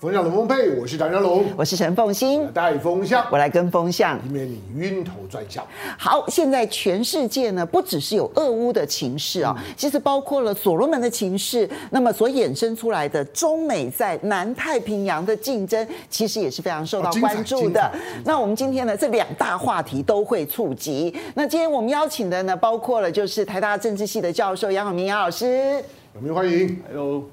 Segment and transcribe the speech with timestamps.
[0.00, 5.66] 风向龙凤配，我是张家龙，我是陈凤欣，带风向，我来跟风向，以免你晕头转向。
[5.98, 17.90] 好，现在全世界呢，不只是有俄乌的情势啊，嗯、其实包括了所罗门的情势，那么所衍生出来的中美在南太平洋的竞争，其实也是非常受到关注的。
[18.24, 21.12] 那我们今天呢，这两大话题都会触及。
[21.34, 25.82] 那今天我们邀请的呢，包括了就是台大政治系的教授杨永明杨老师。
[26.14, 27.24] 有没有欢迎？Hello。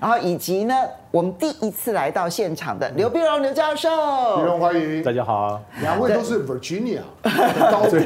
[0.00, 0.74] 然后以及呢，
[1.10, 3.88] 我们第一次来到现场的刘碧荣刘教授。
[4.36, 5.60] 碧荣欢迎，大家好。
[5.80, 8.00] 两位都是 Virginia 高中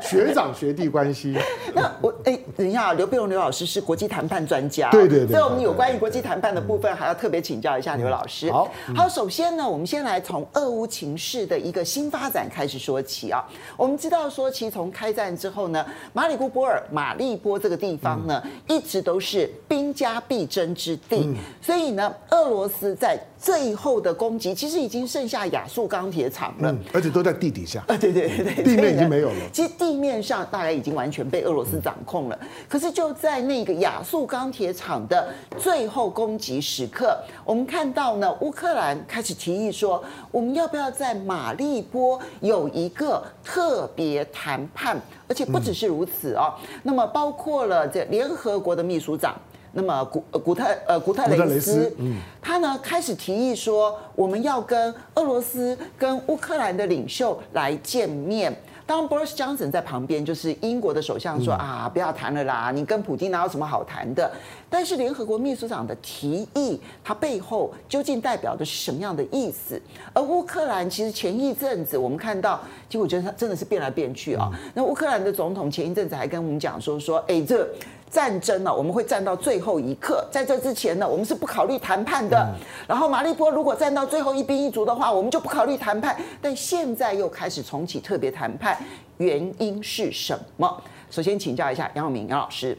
[0.00, 1.36] 学长学弟关系。
[1.74, 4.90] 那我哎，等一下，刘碧荣刘老师是国际谈判专家。
[4.90, 5.28] 对对对。
[5.28, 8.50] 所以我们有关于国际谈判的部分，还要特别请教一下刘老师。
[8.50, 13.44] 好，好，首先呢，我们先来从俄乌情势的一个新发展开始说起啊。
[13.76, 29.36] 我们知道说，其实从开战之后呢，马里乌波尔、马利波这个地方呢，一直都是兵家必争之地，嗯、所以呢，俄罗斯在最后的攻击，其实已经剩下亚速钢铁厂了，嗯，而且都在地底下， 啊，对对对，地面已经没有了。
[29.52, 44.98] 其实地面上大概已经完全被俄罗斯掌控了，可是就在那个亚速钢铁厂的最后攻击时刻，我们看到呢，乌克兰开始提议说，我们要不要在马利波有一个特别谈判？
[45.28, 46.52] 而且不只是如此哦，
[46.82, 49.36] 那么包括了这联合国的秘书长。
[49.72, 58.54] 那么古古特呃古特雷斯，嗯、他呢开始提议说，我们要跟俄罗斯跟乌克兰的领袖来见面。
[58.86, 64.28] 当 Boris Johnson 在旁边，就是英国的首相说、嗯、啊，不要谈了啦，你跟普京哪有什么好谈的？
[64.70, 69.78] 但是联合国秘书长的提议，它背后究竟代表的是什么样的意思？
[70.14, 74.48] 而乌克兰其实前一阵子我们看到，其实我觉得他真的是变来变去啊。
[74.52, 77.68] 嗯、那乌克兰的总统前一阵子还跟我们讲说说，哎这。
[78.10, 80.26] 战争呢，我们会战到最后一刻。
[80.32, 82.44] 在这之前呢，我们是不考虑谈判的。
[82.88, 86.20] 然后马利波如果战到最后一兵一卒的话，我们就不考虑谈判。
[86.42, 88.76] 但现在又开始重启特别谈判，
[89.18, 90.82] 原因是什么？
[91.08, 92.76] 首先请教一下杨永明杨老师。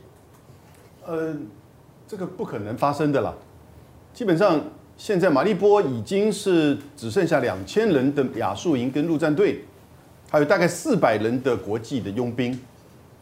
[1.05, 1.33] 呃，
[2.11, 3.33] 这个不可能发生的啦。
[4.13, 4.61] 基本上
[4.97, 9.63] 现在马利波已经是只剩下两千人的亚速营跟陆战队，
[10.29, 12.59] 还有大概四百人的国际的佣兵。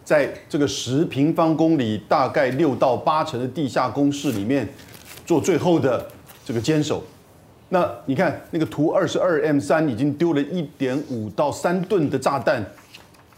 [0.03, 4.67] 在这个十平方公里，大概六到八层的地下工事里面，
[5.23, 6.07] 做最后的
[6.44, 7.03] 这个坚守。
[7.69, 12.66] 那你看，那个图二十二 M 三已经丢了一点五到三吨的炸弹，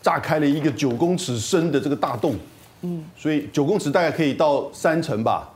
[0.01, 2.38] 炸开了一个九公尺深的这个大洞。
[2.81, 5.53] 嗯，所以九公尺大概可以到三层吧。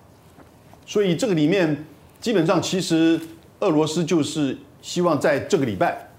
[0.86, 1.86] 所以这个里面
[2.20, 3.20] 基本上其实
[3.60, 6.10] 俄罗斯就是希望在这个礼拜，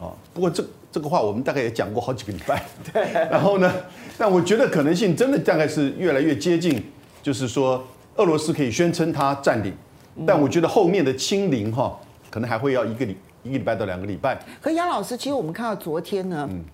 [0.00, 0.64] 啊，不过这。
[0.94, 3.02] 这个话我们大概也讲过好几个礼拜，对。
[3.28, 3.68] 然后呢，
[4.16, 6.80] 但我觉得可能性真的大概是越来越接近，
[7.20, 7.84] 就是说
[8.14, 9.74] 俄罗斯可以宣称它占领，
[10.24, 11.98] 但我觉得后面的清零哈，
[12.30, 14.38] 可能还会要一个礼一个礼拜到两个礼拜。
[14.62, 16.48] 可杨老师，其实我们看到昨天呢。
[16.48, 16.64] 嗯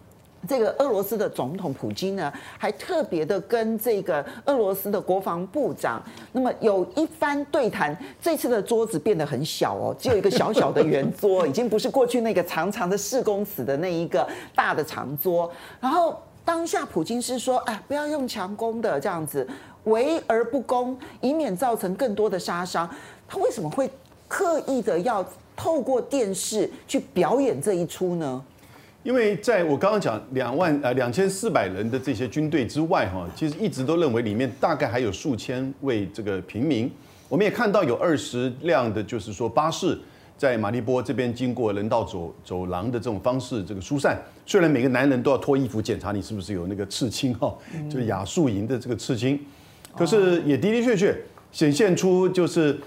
[0.48, 6.02] 这个俄罗斯的总统普京呢，还特别的跟这个俄罗斯的国防部长，
[6.32, 7.96] 那么有一番对谈。
[8.20, 15.50] 这次的桌子变得很小哦，只有一个小小的圆桌，已经不是过去那个长长的四公尺的那一个大的长桌。
[15.78, 19.46] 然后当下普京是说：“哎，不要用强攻的这样子，
[19.84, 22.88] 围而不攻，以免造成更多的杀伤。”
[23.28, 23.88] 他为什么会
[24.26, 25.24] 刻意的要
[25.54, 28.42] 透过电视去表演这一出呢？
[29.02, 36.90] 因为在我刚刚讲两万呃两千四百人的这些军队之外哈，其实一直都认为里面大概还有数千位这个平民。
[37.28, 39.98] 我们也看到有二十辆的，就是说巴士
[40.36, 44.20] 在马利波这边经过人道走走廊的这种方式这个疏散。
[44.44, 47.56] 虽然每个男人都要脱衣服检查你是不是有那个刺青哈，
[47.88, 49.40] 就是亚速营的这个刺青，
[49.96, 51.16] 可是也的的确确
[51.50, 52.78] 显现出就是。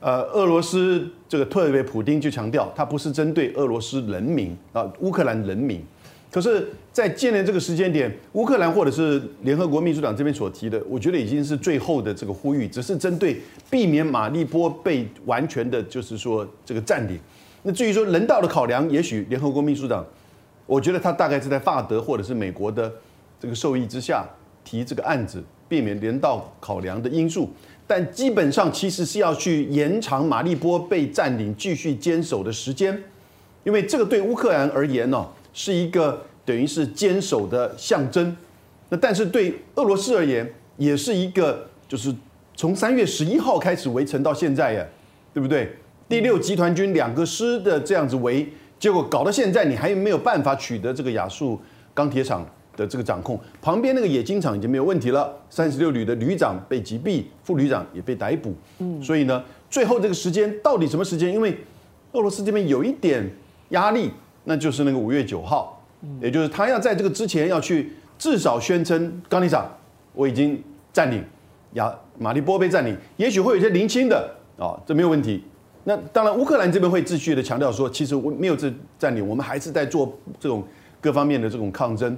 [0.00, 5.84] 呃，俄罗斯这个特别普丁就强调，他不是针对俄罗斯人民啊，乌克兰人民。
[6.30, 13.38] 可是，在今年这个时间点，乌克兰或者是联合国秘书长这边所提的，我觉得已经是最后的这个呼吁，只是针对
[13.68, 17.18] 避免马利波被完全的，就是说这个占领。
[17.64, 20.06] 那至于说人道的考量，也许联合国秘书长，
[20.66, 22.90] 我觉得他大概是在法德或者是美国的
[23.38, 24.24] 这个授意之下
[24.64, 27.50] 提这个案子，避免人道考量的因素。
[27.90, 33.02] 但基本上其实是要去延长马利波被占领、继续坚守的时间，
[33.64, 38.36] 因为这个对乌克兰而言呢，是一个等于是坚守的象征。
[38.90, 42.14] 那但是对俄罗斯而言，也是一个就是
[42.54, 44.86] 从三月十一号开始围城到现在呀，
[45.34, 45.76] 对不对？
[46.08, 48.46] 第六集团军两个师的这样子围，
[48.78, 51.60] 结果搞到现在，你还没有办法取得这个亚速
[51.92, 52.48] 钢铁厂
[52.80, 55.30] 的这个掌控，旁边那个冶金厂已经没有问题了。
[55.50, 58.54] 三十六旅的旅长被击毙，副旅长也被逮捕。
[58.78, 61.30] 嗯，所以呢，最后这个时间到底什么时间？
[61.30, 61.58] 因为
[62.12, 63.30] 俄罗斯这边有一点
[63.68, 64.10] 压力，
[64.44, 65.84] 那就是那个五月九号，
[66.22, 69.70] 也就是他要在这个之前要去至少宣称钢铁厂
[70.14, 71.22] 我已经占领，
[71.74, 75.44] 亚马利波被占领，也许会有一些零星的啊，这没有问题。
[75.84, 80.62] 那当然，乌克兰这边会继续的强调说，其实我没有这占领，我们还是在做这种
[81.00, 82.16] 各方面的这种抗争。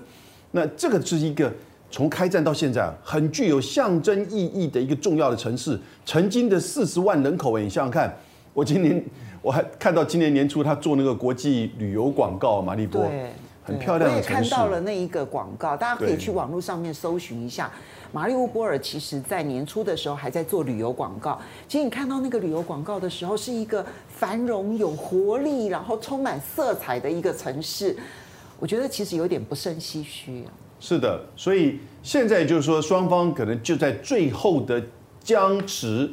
[0.52, 1.52] 那这个是一个
[1.90, 8.14] 从开战到现在很具有象征意义的一个重要的城市，曾经的四十万人口，你想想看，
[8.54, 9.02] 我今年
[9.42, 13.10] 我还看到今年年初他做那个国际旅游广告，马利波，
[13.64, 14.34] 很漂亮的城市。
[14.34, 17.70] 我也看到了那一个广告，大家可以去网络上面搜寻一下。
[18.12, 21.40] 马利乌波尔其实在年初的时候还在做旅游广告。
[21.66, 27.96] 其实你看到那个旅游广告的时候，是一个繁荣有活力，然后充满色彩的一个城市。
[28.62, 30.44] 我觉得其实有点不胜唏嘘。
[30.78, 34.80] 是的，所以现在就是说，双方可能就在最后的
[35.18, 36.08] 僵持、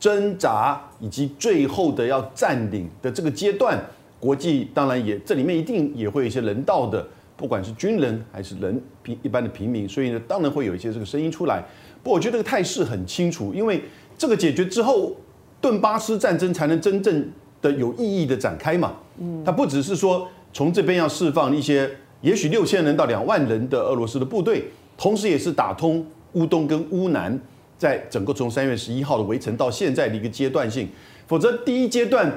[0.00, 3.80] 挣扎以及最后的要占领的这个阶段，
[4.18, 7.06] 国际当然也这里面一定也会有一些人道的。
[7.36, 11.62] 不管是军人还是人平一般的平民，所以呢，当然会有一些这个声音出来。
[12.02, 13.80] 不过我觉得这个态势很清楚，因为
[14.18, 15.14] 这个解决之后，
[15.60, 18.94] 顿巴斯战争才能真正的有意义的展开嘛。
[19.18, 21.90] 嗯，它不只是说从这边要释放一些
[22.20, 24.64] 也许六千人到两万人的俄罗斯的部队，
[24.96, 27.38] 同时也是打通乌东跟乌南，
[27.78, 30.88] 在整个从三月十一号的围城到现在的一个阶段性。
[31.26, 32.32] 否则第一阶段。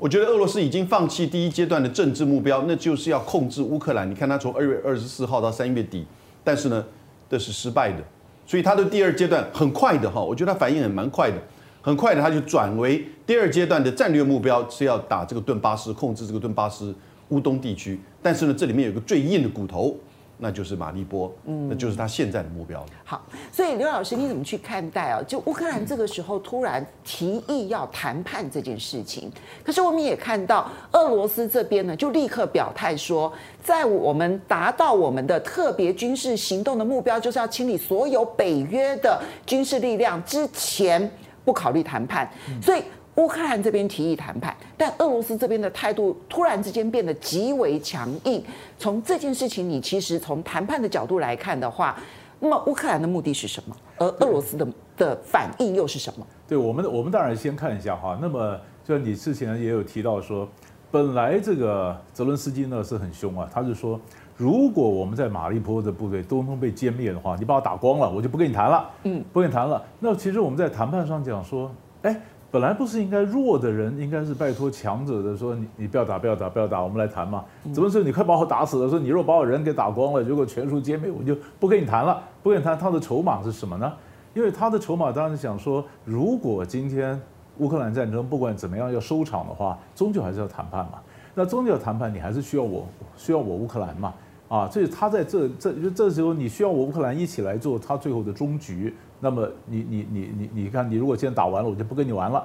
[0.00, 4.08] 我觉得俄罗斯已经放弃第一阶段的政治目标，那就是要控制乌克兰。
[4.08, 6.06] 你看他从二月二十四号到三月底，
[6.44, 6.84] 但是呢，
[7.28, 7.98] 这是失败的。
[8.46, 11.36] 所以他的第二阶段很快的哈，我觉得他反应很蛮快的，
[11.82, 16.94] 很快的他就转为第二阶段的战略目标是要打这个顿巴斯，控制这个顿巴斯
[17.28, 18.00] 乌东地区。
[18.22, 19.96] 但是呢，这里面有个最硬的骨头。
[20.40, 22.86] 那就是马利波，嗯，那就是他现在的目标。
[23.02, 23.20] 好，
[23.50, 25.20] 所以刘老师你怎么去看待啊？
[25.26, 29.28] 就乌克兰这个时候突然提议要谈判这件事情，
[29.64, 33.32] 可是我们也看到俄罗斯这边呢，就立刻表态说，
[33.64, 41.10] 在我们达到我们的特别军事行动的目标，就是要清理所有北约的军事力量之前，
[41.44, 42.30] 不考虑谈判。
[42.62, 42.82] 所以。
[43.18, 48.42] 乌克兰这边提议谈判，但俄罗斯这边的态度突然之间变得极为强硬。
[48.78, 51.98] 从这件事情，你其实从谈判的角度来看的话，
[52.38, 53.76] 那么乌克兰的目的是什么？
[53.98, 54.64] 而俄罗斯的
[54.96, 56.24] 的反应又是什么？
[56.46, 58.16] 对我们，我们当然先看一下哈。
[58.22, 60.48] 那么，就你之前也有提到说，
[60.88, 64.00] 本来这个泽伦斯基呢是很凶啊，他是说，
[64.36, 68.88] 如果我们在马利波的部队都能被歼灭的话，你把我打光了，我就不跟你谈了。
[69.02, 69.84] 嗯，不跟你谈了。
[69.98, 71.68] 那其实我们在谈判上讲说，
[72.02, 72.20] 哎。
[72.50, 77.44] 本来不是应该弱的人，应该是拜托强者的说，你你不要打不要打不要打，我们来谈嘛。
[77.74, 78.88] 怎么说你快把我打死了？
[78.88, 82.78] 说你若把我人给打光了，如果全数歼灭，我就不跟你谈了，不跟你谈。
[82.78, 83.92] 他的筹码是什么呢？
[84.32, 87.20] 因为他的筹码当然是想说，如果今天
[87.58, 91.00] 乌克兰战争不管怎么样要收场的话，终究还是要谈判嘛。
[91.34, 94.14] 那终究要谈判，你还是需要我需要我乌克兰嘛。
[94.48, 98.94] 啊，所以他在这这就这时候你需要我乌克兰一起来做他最后的终局。
[99.20, 102.44] 那么你你你你你看，你如果现在打完了，我就不跟你玩了，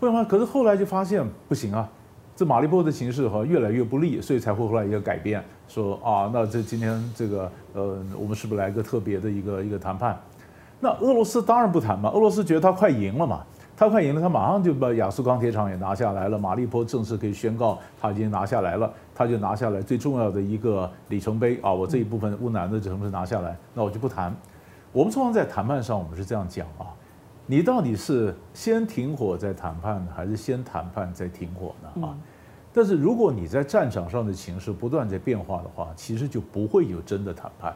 [0.00, 1.88] 为什么，可是后来就发现不行啊，
[2.34, 10.18] 这马利波的形势哈越来越不利，所以才会后来一个改变，说啊，那这今天这个呃，我们是不是来个特别的一个一个谈判？
[10.80, 13.42] 那俄罗斯当然不谈嘛，俄罗斯觉得他快赢了嘛，
[13.76, 24.34] 他快赢了，他马上就把亚速钢铁厂也拿下来了，马利波正式可以宣告他已经拿下来了，他就拿下来最重要的一个里程碑啊，我这一部分乌南的城市拿下来，那我就不谈。
[24.94, 26.86] 我们通常在谈判上，我们是这样讲啊，
[27.46, 32.06] 你到底是先停火再谈判呢，还是先谈判再停火呢？
[32.06, 32.14] 啊，
[32.72, 37.74] 但是如果你在战场上的形势不断在变化的话，其实就不会有真的谈判，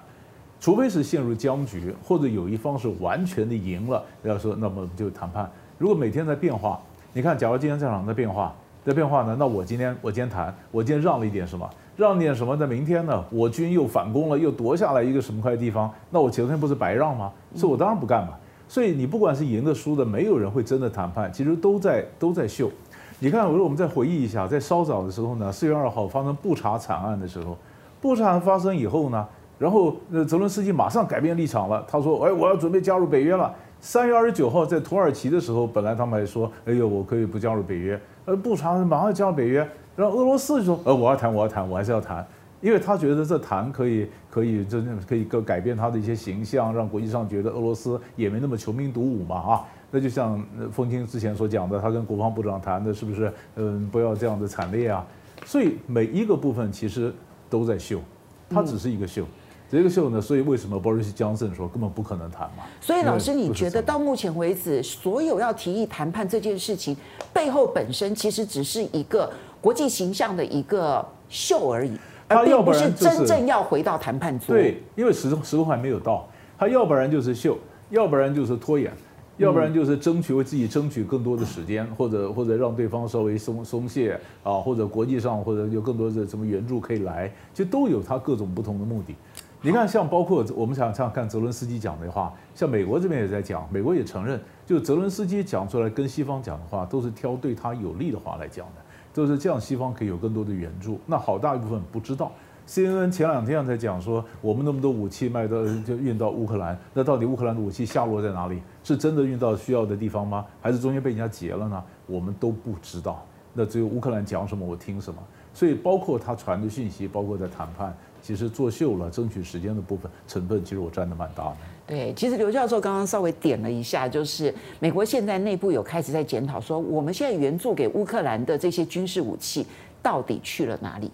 [0.61, 5.51] 除非是陷入僵局，或者有一方是完全的赢了，要说那么就谈判。
[5.77, 6.81] 如果每天在变化，
[7.13, 11.69] 你看，假如今天战场在变化，在变化呢，那我今天我今天谈，我今天让了一点什么？
[11.99, 12.57] 让点什么？
[12.57, 13.25] 在明天呢？
[13.29, 15.93] 我军又反攻了，又夺下来一个什么块地方？
[16.11, 17.33] 那我前天不是白让吗？
[17.57, 18.35] 所以我当然不干嘛。
[18.69, 22.71] 所以你不管是赢的输的，没有人会真的谈判，其实都在都在秀。
[23.19, 27.57] 你看，我说我们再回忆一下，在稍早的时候呢，四月二号发生布查惨案的时候，
[28.01, 29.27] 布查案发生以后呢，
[29.59, 39.69] 然后呃泽伦斯基马上改变立场了，他说：“哎，我要准备加入北约了。”三月二十九号在土耳其的时候，本来他们还说：“哎呦，我可以不加入北约。”呃，布查马上加入北约。
[39.99, 42.25] 然后俄罗斯就说：“呃，我要谈，我要谈，我还是要谈，
[42.61, 49.65] 因为他觉得这谈可以，可以真正可以改改变他的一些形象，让国际上觉得俄罗斯也没那么穷兵黩武嘛啊。
[49.91, 50.41] 那就像
[50.71, 53.33] 风清之前所讲的，他跟国防部长谈的是不是？
[53.57, 55.05] 嗯，不要这样的惨烈啊。
[55.45, 57.13] 所以每一个部分其实
[57.51, 58.01] 都在秀，
[58.49, 59.25] 它只是一个秀。
[59.71, 62.65] 这个秀呢，所以为什么 Boris Johnson 说根本不可能谈嘛？
[62.81, 66.97] 所以老师，你觉得到目前为止，所有要提议谈判这件事情
[67.33, 71.99] 背后本身其实只是一个国际形象的一个秀而已，
[72.29, 74.57] 而并不是真正要回到谈判桌。
[74.57, 76.27] 对，因为时时候还没有到，
[76.59, 77.59] 他要不然就是秀，
[77.91, 78.91] 要不然就是拖延。
[79.37, 89.15] 要不然就是争取为自己争取更多的时间，或者或者让对方稍微松松懈啊，或者国际上或者有更多的什么援助可以来，其实都有他各种不同的目的。
[89.61, 101.01] 你看，像包括我们想想看泽伦斯基讲的话，像美国这边也在讲，美国也承认，就泽伦斯基讲出来跟西方讲的话，都是挑对他有利的话来讲的，都是这样，西方可以有更多的援助。
[101.07, 102.31] 那好大一部分不知道。
[102.69, 108.63] CNN 前两天才讲说，我们那么多武器卖到就运到乌克兰，那到底乌克兰的武器下落在哪里？
[108.85, 110.45] 是真的运到需要的地方吗？
[110.61, 111.83] 还是中间被人家劫了呢？
[112.07, 113.25] 我们都不知道。
[113.55, 115.19] 那只有乌克兰讲什么，我听什么。
[115.55, 117.97] 所以包括他传的讯息，包括在谈判，
[118.29, 121.57] 其实作秀了，争取时间的部分成分，其实我占的蛮大的。
[121.87, 129.67] 对，其实刘教授刚刚稍微点了一下，就是美国现在内部有开始在检讨说，我们现在援助给乌克兰的这些军事武器
[130.03, 131.11] 到底去了哪里？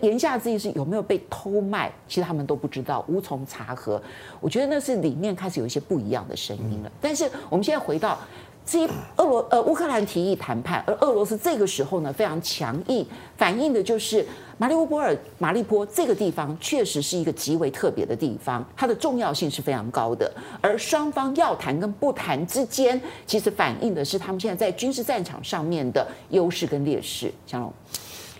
[0.00, 1.92] 言下之意是有没有被偷卖？
[2.08, 4.02] 其实他们都不知道，无从查核。
[4.40, 6.90] 我觉得那是里面开始有一些不一样的声音了。
[7.02, 8.18] 但是我们现在回到
[8.64, 14.24] 这些俄罗呃乌克兰提议谈判，而俄罗斯这个时候呢非常强硬，反映的就是
[14.58, 20.32] 马里乌波尔、马利波这个地方确实是一个极为特别的地方，它的重要性是非常高的。
[20.62, 27.30] 而双方要谈跟不谈之间，其实反映的是他们现在在军事战场上面的优势跟劣势。
[27.46, 27.72] 香龙。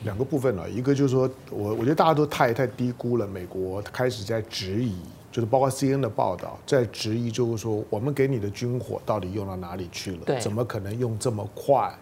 [0.05, 4.95] 两个部分了，一个就是说我我觉得大家都太太低估了美国开始在质疑，
[5.31, 10.21] 就是包括 CNN 的报道在质疑，就是说我们给你的军火到底用到哪里去了？
[10.25, 11.93] 对，怎么可能用这么快？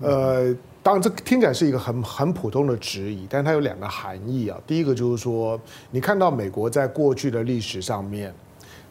[0.00, 0.54] 呃，
[0.86, 4.56] 当然这听起来是一个很很普通的质疑，但是它有两个含义啊。
[4.64, 8.32] 第一个就是说，你看到美国在过去的历史上面。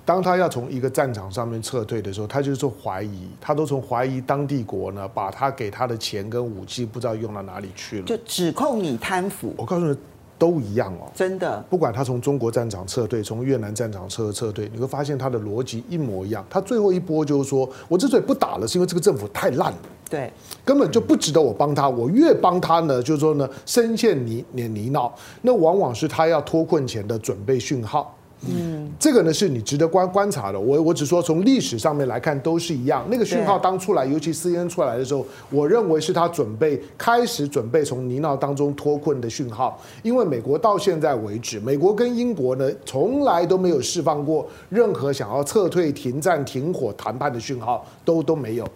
[0.03, 9.53] 当他要从一个战场上面撤退的时候，他就是说怀疑，他都从怀疑当地国呢，把他给他的钱跟武器不知道用到哪里去了，就指控你贪腐。
[9.55, 9.97] 我告诉你，
[10.37, 11.59] 都一样哦，真的。
[11.69, 16.45] 不管他从中国战场撤退，从越南战场撤撤退，你会发现他的逻辑一模一样。
[16.49, 19.77] 他最后一波就是说，我之所以不打了，是因为这个政府太烂了，
[20.09, 20.31] 对，
[20.63, 21.89] 根本就不值得我帮他。
[21.89, 28.15] 我越帮他呢，就是说呢，深陷泥泥泥淖，那往往是他要脱困前的准备讯号。
[28.47, 30.59] 嗯，这个呢是你值得观观察的。
[30.59, 33.03] 我我只说从历史上面来看都是一样。
[33.09, 39.81] 那个讯号当出来，尤其 CNN 出来的时候，我认为是他准备开始准备从泥淖当中脱困的讯号。
[40.03, 48.67] 因为美国到现在为止，美国跟英国呢从来都没有释放过任何想要撤退、停战、停火谈判的讯号，都都没有。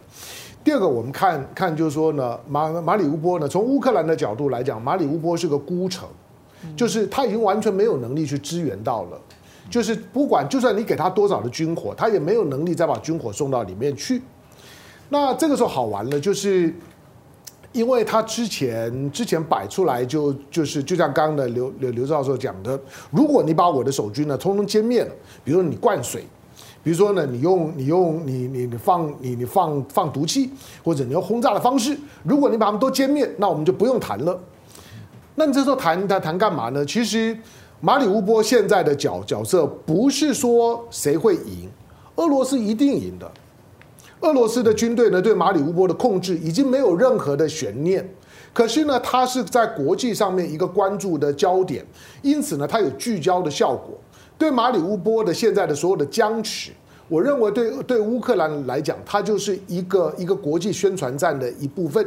[0.64, 6.08] 第二个，我们看看就是说呢，马马里乌波呢，从乌克兰的角度来讲，马里乌波是个孤城，
[6.76, 9.20] 就是他已经完全没有能力去支援到了。
[9.70, 14.22] 就是不管，就算你给他多少的军火，他也没有能力再把军火送到里面去。
[15.10, 16.74] 那这个时候好玩了，就是
[17.72, 22.80] 因为他之前之前摆出来就就是就像刚刚的刘刘刘教授讲的，
[23.12, 25.12] 如果你把我的守军呢通通歼灭了，
[25.44, 26.26] 比如说你灌水，
[26.84, 30.50] 比如说呢你用你用你你你放你你放放毒气，
[30.84, 34.40] 或者你用轰炸的方式，如果你把他们都歼灭，那我们就不用谈了。
[35.36, 36.86] 那你这时候谈谈谈干嘛呢？
[36.86, 37.38] 其实。
[37.82, 41.70] 马里乌波现在的角角色不是说谁会赢，
[42.18, 43.32] 俄罗斯一定赢的。
[44.20, 48.06] 俄罗斯的军队呢，对马里乌波的控制已经没有任何的悬念。
[48.52, 51.86] 可是呢，它是在国际上面一个关注的焦点，
[52.22, 53.98] 因此呢，它有聚焦的效果。
[54.40, 56.72] 对马里乌波的现在的所有的僵持，
[57.10, 62.04] 我认为对对乌克兰来讲，它就是一个一个国际宣传战的一部分。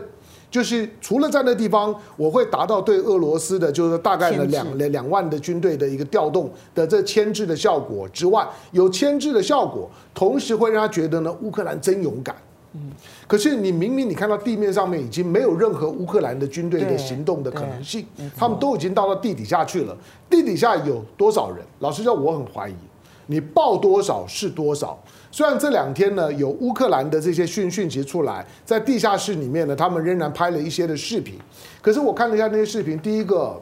[0.51, 12.37] 就是除了在那地方，我会达到对俄罗斯的，就是大概呢两两两万的军队的一个调动的这牵制的效果之外，有牵制的效果，同时会让他觉得呢乌克兰真勇敢。
[12.75, 12.91] 嗯，
[13.26, 19.97] 可是你明明你看到地面上面已经没有任何乌克兰的军队的行动的可能性，他们都已经到了地底下去了。
[20.31, 21.59] 地底下有多少人？
[21.81, 22.75] 老实说，我很怀疑。
[23.26, 24.99] 你报多少是多少。
[25.31, 31.38] 虽然这两天呢，有乌克兰的这些讯讯息出来，在地下室里面呢，他们仍然拍了一些的视频。
[31.81, 33.61] 可是我看了一下那些视频，第一个，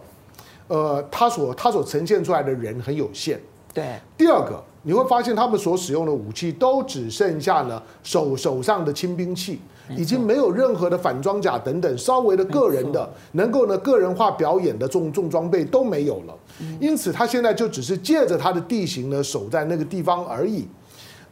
[0.67, 3.39] 呃，他所他所呈现出来的人很有限。
[3.75, 3.85] 对。
[4.17, 9.61] 第二个，你会发现他们所使用的武器都只剩下了手手上的轻兵器，
[9.97, 16.35] 已经没有任何的反装甲等等稍微的个人的能够呢个人化表演的重重装备都没有了。
[16.81, 20.67] 因此，他现在就只是借着他的地形呢守在那个地方而已。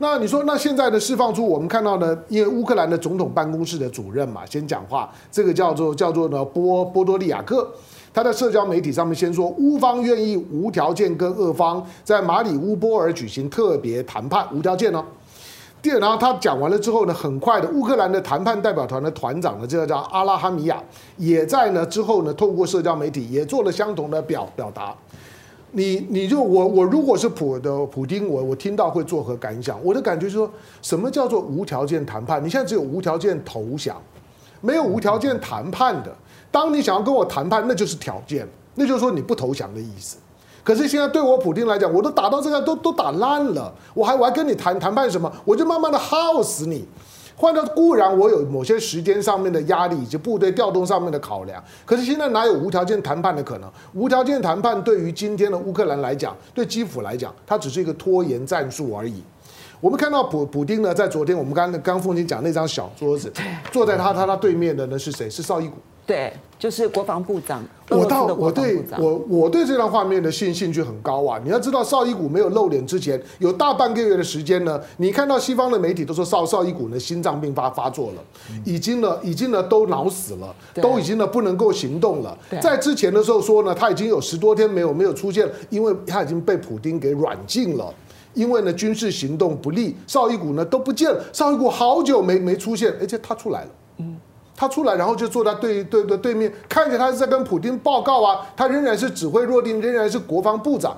[0.00, 2.16] 那你说，那现在的释放出我们看到呢？
[2.28, 7.68] 因为乌克兰的总统办公室的主任嘛，先讲话，这个叫做叫做呢波波多利亚克，
[8.18, 15.04] 他在社交媒体上面先说，乌方愿意无条件跟俄方在马里乌波尔举行特别谈判，无条件哦。
[15.80, 20.82] 第二，然后他讲完了之后呢，很快的，乌克兰的谈判代表团的团长呢，这个叫阿拉哈米亚，
[21.16, 24.92] 也在呢之后呢，透过社交媒体也做了相同的表表达。
[25.70, 29.78] 你你就我我如果是普的普丁，我我听到会作何感想？
[29.84, 30.50] 我的感觉是说，
[30.82, 32.44] 什么叫做无条件谈判？
[32.44, 33.96] 你现在只有无条件投降，
[34.60, 36.12] 没有无条件谈判的。
[36.50, 40.16] 当你想要跟我谈判，那就是条件，那就是说你不投降的意思。
[40.64, 45.32] 可是现在对我普京来讲，我都打到这个都都打烂了，我还我还跟你谈谈判什么？
[45.44, 46.86] 我就慢慢的耗死你。
[47.34, 53.70] 换到固然我有某些时间上面的压力以及部队调动上面的考量，可是现在哪有无条件谈判的可能？
[53.94, 59.22] 无条件谈判对于今天的乌克兰来讲，对基辅来讲，它只是一个拖延战术而已。
[59.80, 63.32] 我们看到普普丁呢，在昨天我们刚刚凤青讲那张小桌子，
[63.70, 65.30] 坐在他他他对面的呢是谁？
[65.30, 65.76] 是绍伊古。
[66.08, 67.62] 对，就是国防部长。
[67.90, 71.38] 我到我对我我对这张画面的兴兴趣很高啊！
[71.44, 74.80] 你要知道，绍伊古没有露脸之前，有大半个月的时间呢。
[74.96, 78.24] 你看到西方的媒体都说绍绍伊古呢心脏病发发作了，
[78.64, 82.36] 已经呢已经呢都脑死了，都已经呢不能够行动了。
[82.62, 87.92] 在之前的时候说呢，他已经有十多天没有没有出现，因为他已经被普丁给软禁了，
[88.32, 93.87] 因为呢军事行动不利，绍伊古呢都不见了，绍伊古好久没没出现，而且他出来了，嗯。
[94.58, 100.96] 他出来，然后就坐在对对对对面，看着他是在跟普丁报告啊，他仍然是指挥若定，仍然是国防部长。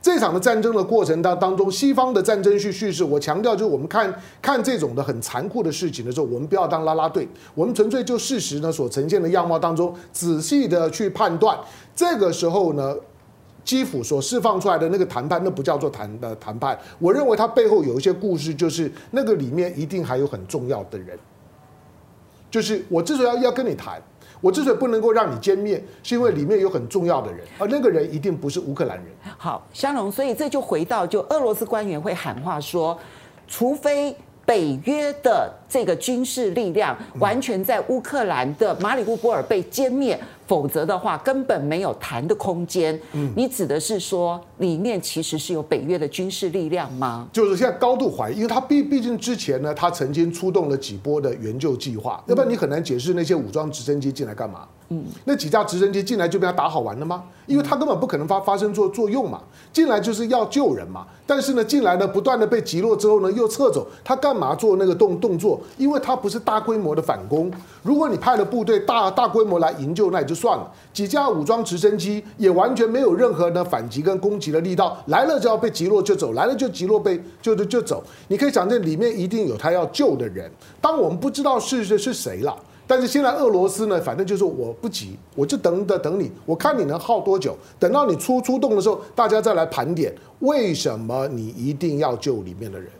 [0.00, 11.56] 这场的战争的过程当当中，西方的战争叙叙事，我强调就是我们看看这种的很残酷的事情的时候，我们不要当啦啦队，我们纯粹就事实呢所呈现的样貌当中，仔细的去判断。
[11.94, 12.96] 这个时候呢，
[13.62, 16.76] 基辅所释放出来的那个谈判，那不叫做谈的谈判。
[16.98, 21.16] 我认为它背后有一些故事，就是那个里面一定还有很重要的人。
[22.52, 24.00] 就是我之所以要要跟你谈，
[24.40, 29.06] 我之所以不能够让你歼灭，是因为里面有很重要的人，而那个人一定不是乌克兰人。
[29.36, 32.96] 好，香龙，所以这就回到，就俄罗斯官员会喊话说，
[33.48, 34.14] 除非。
[34.44, 40.18] 北约的这个军事力量完全在乌克兰的马里乌波尔被歼灭，
[40.52, 43.00] 否则的话根本没有谈的空间。
[43.12, 47.26] 嗯，你指的是说里面其实是有北约的军事力量吗？
[47.32, 54.68] 就是现在高度怀疑，因为他毕毕竟之前呢，他曾经出动了几波的援救计划，要不然你很难解释那些武装直升机进来干嘛。
[54.92, 57.24] 嗯，那几架直升机进来就被他打好玩了吗？
[57.46, 59.40] 因为他根本不可能发发生作作用嘛，
[59.72, 61.06] 进来就是要救人嘛。
[61.26, 65.60] 但是呢，进来呢不断的被击落之后呢又撤走，他干嘛做那个动动作？
[65.78, 67.50] 因为他不是大规模的反攻。
[67.82, 70.70] 如果你派了部队大大规模来营救，那也就算了。
[70.92, 78.02] 几架武装直升机也完全没有任何的反击跟攻击的力道，来了就要被击落就走，来了就击落被就就就走。
[78.28, 80.50] 你可以想，这里面一定有他要救的人。
[80.80, 82.54] 当我们不知道是是是谁了。
[82.92, 87.56] 但是现在俄罗斯呢，反正就是我不急，我就等等等你，我看你能耗多久。
[87.78, 92.90] 等到你出出动的时候，大家再来盘点为什么你一定要救里面的人。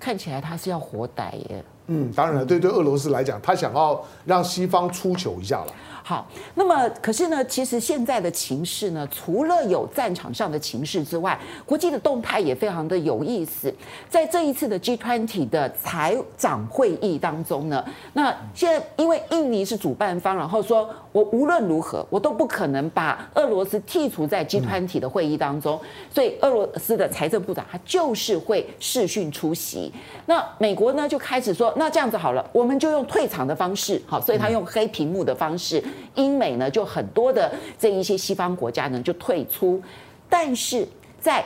[0.00, 1.64] 看起来他是要活逮耶。
[1.86, 5.66] 嗯，当然了，对对，俄罗斯来讲，他想要让西方出糗一下了。
[6.06, 13.74] 好，那么可是呢，其实现在的情势呢，除了有战场上的情势之外，国际的动态也非常的有意思。
[14.10, 25.80] 在这一次的 G20 的财长会议当中呢，那现在因为印尼是主办方，然后说我无论如何我都不可能把俄罗斯剔除在集团体的会议当中，
[26.12, 29.92] 所以俄罗斯的财政部长他就是会视讯出席。
[30.26, 35.80] 那美国呢就开始说，那这样子好了，我们就用退场的方式，好，所以他用黑屏幕的方式。
[36.16, 39.80] 英美呢，就很多的这一些西方国家呢就退出，
[40.28, 40.84] 但是
[41.20, 41.44] 在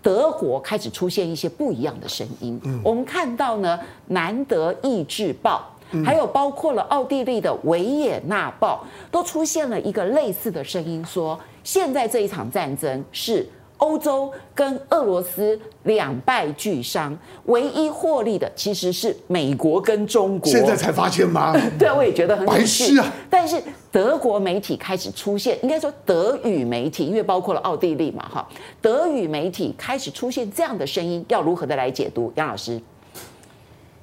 [0.00, 2.58] 德国开始出现一些不一样的声音。
[2.64, 5.70] 嗯，我们看到呢，《南德意志报》
[6.04, 13.46] 还有包括了奥地利的《维也纳报》都出现了一个类似的声音，说现在这一场战争是。
[13.78, 20.50] 欧洲跟俄罗斯两败俱伤，唯一获利的其实是美国跟中国。
[20.50, 21.54] 现在才发现吗？
[21.78, 23.12] 对，我也觉得很白痴啊。
[23.28, 28.48] 但是德国媒体开始出现，应该说德语媒体，因为包括了奥地利嘛，哈，
[28.80, 32.32] 德语媒体开始出现这样的声音，要如何的来解读？
[32.36, 32.80] 杨老师，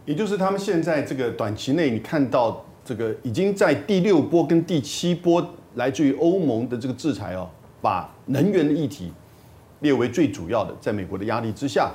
[0.05, 7.49] 也就是他们现在这个短期内，你看到这个已经在第六波跟第七波来自于欧盟的这个制裁哦，
[7.81, 9.11] 把能源的议题。
[9.79, 11.91] 列为最主要的，在美国的压力之下，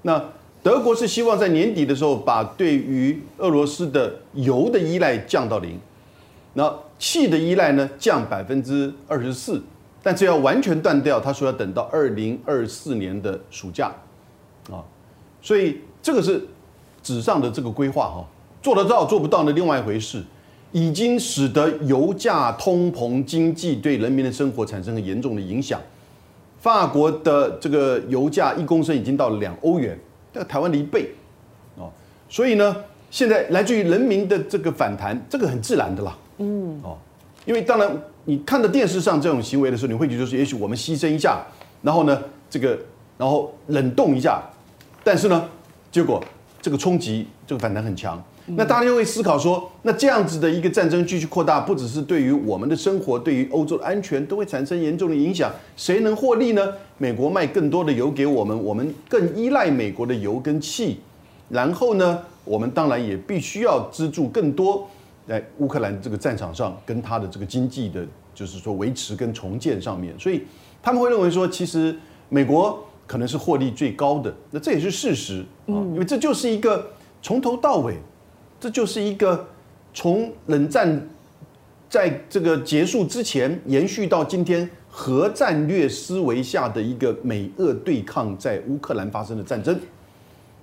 [0.00, 0.18] 那
[0.62, 5.78] 德国是希望在年底的时候把对于俄罗斯的油的依赖降到零，
[6.54, 9.62] 那气的依赖呢降百分之二十四，
[10.02, 13.92] 但这要完全断掉，他说要等到二零二四年的暑假，
[14.70, 14.80] 啊，
[15.42, 16.48] 所以这个是
[17.08, 18.22] 纸上的这个规划哈，
[18.60, 20.22] 做得到做不到呢另外一回事，
[20.72, 25.80] 已经使得油价、通膨、经济对人民的生活产生很严重的影响。
[26.60, 29.98] 法国的这个油价一公升已经到了两欧元，
[30.34, 31.08] 在台湾的一倍
[31.78, 31.90] 哦。
[32.28, 32.76] 所以呢，
[33.10, 36.18] 现在来自于人民的这个反弹，这个很自然的啦。
[36.36, 36.98] 嗯，哦，
[37.46, 37.90] 因为当然
[38.26, 41.42] 你看到电视上这种行为的时候，你会觉得说，也许我们牺牲一下，
[41.80, 42.78] 然后呢，这个
[43.16, 44.42] 然后冷冻一下，
[45.02, 45.48] 但是呢，
[45.90, 46.22] 结果
[46.68, 48.22] 这个冲击，这个反弹很强。
[48.48, 55.50] 那大家就会思考说，那这样子的一个战争继续扩大，不只是对于我们的生活，对于欧洲的安全都会产生严重的影响。
[55.78, 56.74] 谁能获利呢？
[56.98, 61.00] 美国卖更多的油给我们，我们更依赖美国的油跟气。
[61.48, 64.86] 然后呢，我们当然也必须要资助更多
[65.26, 70.14] 在乌克兰这个战场上跟他的这个经济的，就是说维持跟重建上面。
[70.18, 70.42] 所以
[70.82, 71.96] 他们会认为说，其实
[72.28, 74.32] 美国可能是获利最高的。
[74.52, 77.96] 那这也是事实啊，因为这就是一个从头到尾。
[78.60, 79.46] 这就是一个
[79.94, 81.08] 从冷战
[81.88, 89.78] 在这个结束之前延续到今天核战略思维下的一个美俄对抗在乌克兰发生的战争。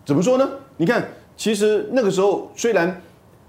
[0.06, 0.46] 怎么说呢？
[0.76, 3.02] 你看，其实那个时候虽然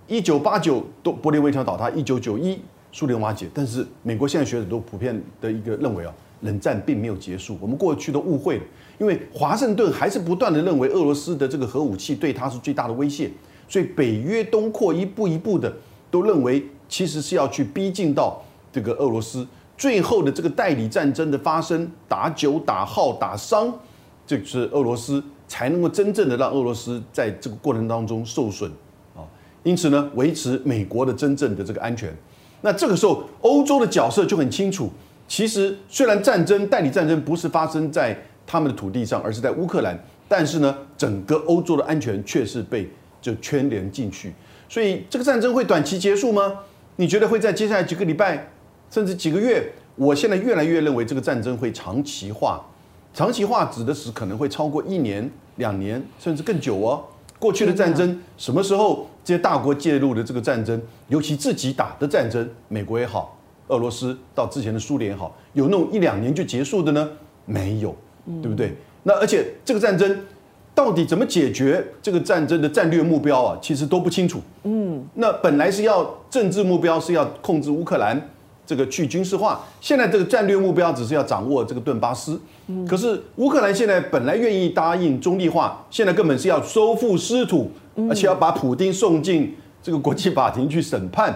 [0.07, 2.57] 一九八九都柏林围墙倒塌，一九九一
[2.93, 7.59] 苏联瓦解，但是美国现在学者都普遍的一个认为啊，冷战并没有结束。
[7.61, 8.63] 我们过去都误会了，
[8.99, 13.31] 因为华盛顿还是不断的认为俄罗斯的这个核武器对他是最大的威胁。
[13.69, 15.73] 所以北约东扩一步一步的
[16.11, 18.41] 都认为，其实是要去逼近到
[18.73, 19.45] 这个俄罗斯，
[19.77, 23.73] 最后的这个代理战争的发生，打久打耗打伤，
[24.25, 28.71] 这是俄罗斯才能够真正的让俄罗斯在这个过程当中受损
[29.17, 29.27] 啊。
[29.65, 32.17] 因此呢，维持美国的真正的这个安全。
[32.63, 34.89] 那这个时候，欧洲的角色就很清楚。
[35.27, 42.89] 其实虽然战争代理战争不是发生在他们的土地上，而是在乌克兰，但是呢，整个欧洲的安全却是被。
[43.19, 44.33] 就牵连进去，
[44.69, 46.61] 所以这个战争会短期结束吗？
[46.95, 48.51] 你觉得会在接下来几个礼拜，
[48.89, 49.73] 甚至几个月？
[49.97, 52.65] 我现在越来越认为这个战争会长期化。
[53.13, 57.03] 长期化指的是可能会超过一年、两年，甚至更久哦。
[57.41, 67.11] 过去的战争什么时候这些大国介入的这个战争，尤其自己打的战争，美国也好，俄罗斯到之前的苏联也好，有那种一两年就结束的呢？
[67.45, 67.97] 没有，
[68.43, 68.75] 对不对？
[69.05, 70.19] 那而且这个战争。
[70.77, 73.59] 到底怎么解决这个战争的战略目标啊？
[73.63, 74.43] 其实都不清楚。
[74.65, 78.29] 嗯，那本来是要政治目标是要控制乌克兰，
[78.67, 79.65] 这个去军事化。
[79.81, 82.39] 现在这个战略目标只是要掌握这个顿巴斯。
[82.67, 87.71] 嗯，可是乌克兰现在本来愿意答应中立化，现在根本是要收复失土，
[88.11, 91.35] 而且要把普丁送进这个国际法庭去审判。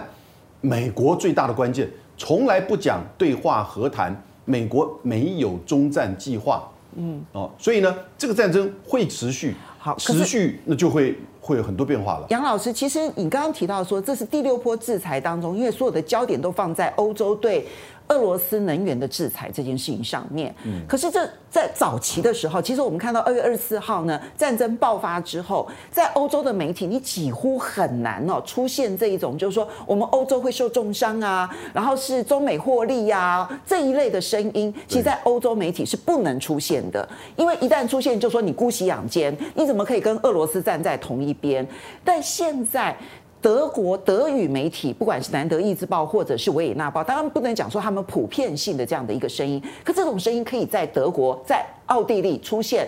[0.61, 6.71] 美国最大的关键从来不讲对话和谈，美国没有中战计划。
[6.95, 12.27] 嗯哦，所以呢，这个战争会持续，好持续，那就会会有很多变化了。
[12.29, 17.67] 杨老师，其实你刚刚提到说，这是第六波制裁当中，因为所有的焦点都放在欧洲对。
[18.11, 41.65] 俄罗斯能源的制裁这件事情上面，嗯，可是这在早期的时候，其实我们看到二月二十四号呢，战争爆发之后，在欧洲的媒体，你几乎很难哦出现这一种，就是说我们欧洲会受重伤啊，然后是中美获利呀这一类的声音，其实，在欧洲媒体是不能出现的，因为一旦出现，就说你姑息养奸，你怎么可以跟俄罗斯站在同一边？
[42.03, 42.93] 但现在。
[43.41, 52.87] 德国德语媒体，不管是南德意志报或者是维也纳报，当然不能讲说他们普遍性的这样的一个声音，可这种声音可以在德国、在奥地利出现，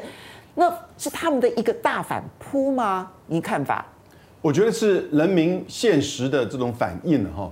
[0.53, 3.11] 那是他们的一个大反扑吗？
[3.25, 3.83] 你看法？
[4.43, 7.51] 我觉得是人民现实的这种反应了哈，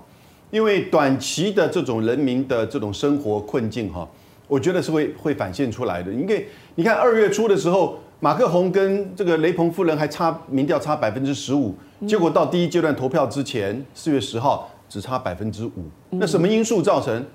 [0.51, 4.07] 因为短期的这种人民的这种生活困境哈，
[4.47, 6.11] 我觉得是会会反现出来的。
[6.11, 11.73] 因为你看二月初的时候，马克宏跟这个雷鹏夫人还差民调差百分之十五。
[12.07, 15.71] 结果到第一阶段投票之前，四月十号只差百分之五。
[16.09, 17.25] 那什么因素造成？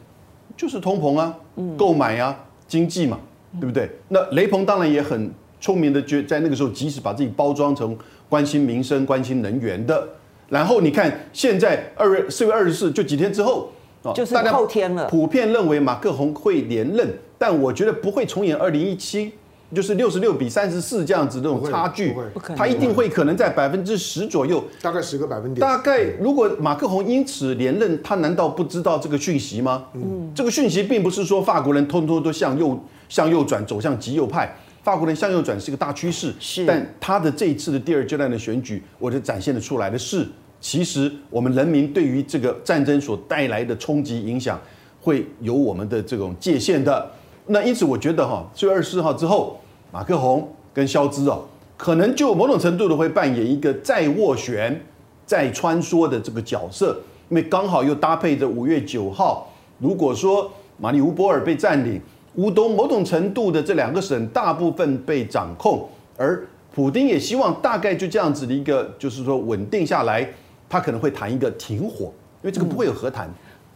[0.56, 1.34] 就是通膨啊，
[1.76, 2.34] 购买啊，
[2.66, 3.18] 经济嘛，
[3.60, 3.90] 对不对？
[4.08, 7.96] 那雷鹏当然也很聪明的，觉在那个时候即使把自己包装成
[8.28, 10.08] 关心民生、关心能源的。
[10.48, 13.70] 然后你看，现在二月四月二十四就几天之后
[14.02, 15.06] 啊，就是后天了。
[15.08, 19.32] 普遍认为马克宏会连任，但我觉得不会重演二零一七。
[19.74, 22.14] 就是六十六比三十四这样子的这种差距，
[22.56, 25.60] 他一定会可能在百分之十左右，大概十个百分点。
[25.60, 29.86] 大概如果马克宏因此连任，他难道不知道这个讯息吗？
[29.94, 34.54] 嗯，这个讯息并不是说法国人通通都向右向右转，走向极右派。
[34.82, 36.64] 法国人向右转是一个大趋势，是。
[36.64, 40.24] 但他的这一次的第二阶段的选举，我就展现的出来的是，
[40.60, 44.60] 其实我们人民对于这个战争所带来的冲击影响，
[45.00, 47.10] 会有我们的这种界限的。
[47.48, 49.60] 那因此，我觉得哈，四月二十四号之后，
[49.92, 51.44] 马克宏跟肖兹哦，
[51.76, 54.84] 可能就某种程度的会扮演一个再斡旋、
[55.24, 56.98] 再穿梭的这个角色。
[57.28, 62.00] 因为刚好又搭配着五月九号，如果说马里乌波尔被占领，
[62.34, 70.28] 乌东某种程度的这两个省大部分被掌控，而普丁也希望大概就这样子的一个，就是说稳定下来，
[70.68, 72.06] 他可能会谈一个停火，
[72.42, 73.28] 因为这个不会有和谈，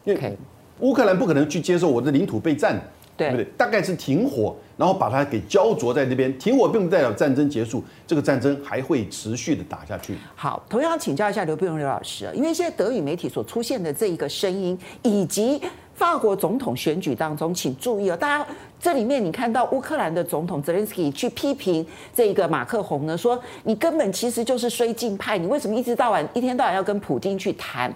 [0.05, 0.37] 因为
[0.81, 2.81] 乌克兰不可能去接受我的领土被占。
[3.29, 3.45] 对不对？
[3.57, 6.37] 大概是停火，然后把它给焦灼在那边。
[6.39, 10.17] 停火并不代表战争结束，这个战争还会持续的打下去。
[10.35, 15.61] 好，同样请教一下刘必荣刘老师，因为现在德语媒体所出现的这一个声音，以及
[15.95, 18.47] 法国总统选举当中，请注意哦，大家
[18.81, 27.93] 这里面你看到乌克兰的总统泽连斯基去批评这个马克宏呢，说你根本其实就是绥靖派，你为什么一直到晚一天到晚要跟普京去谈？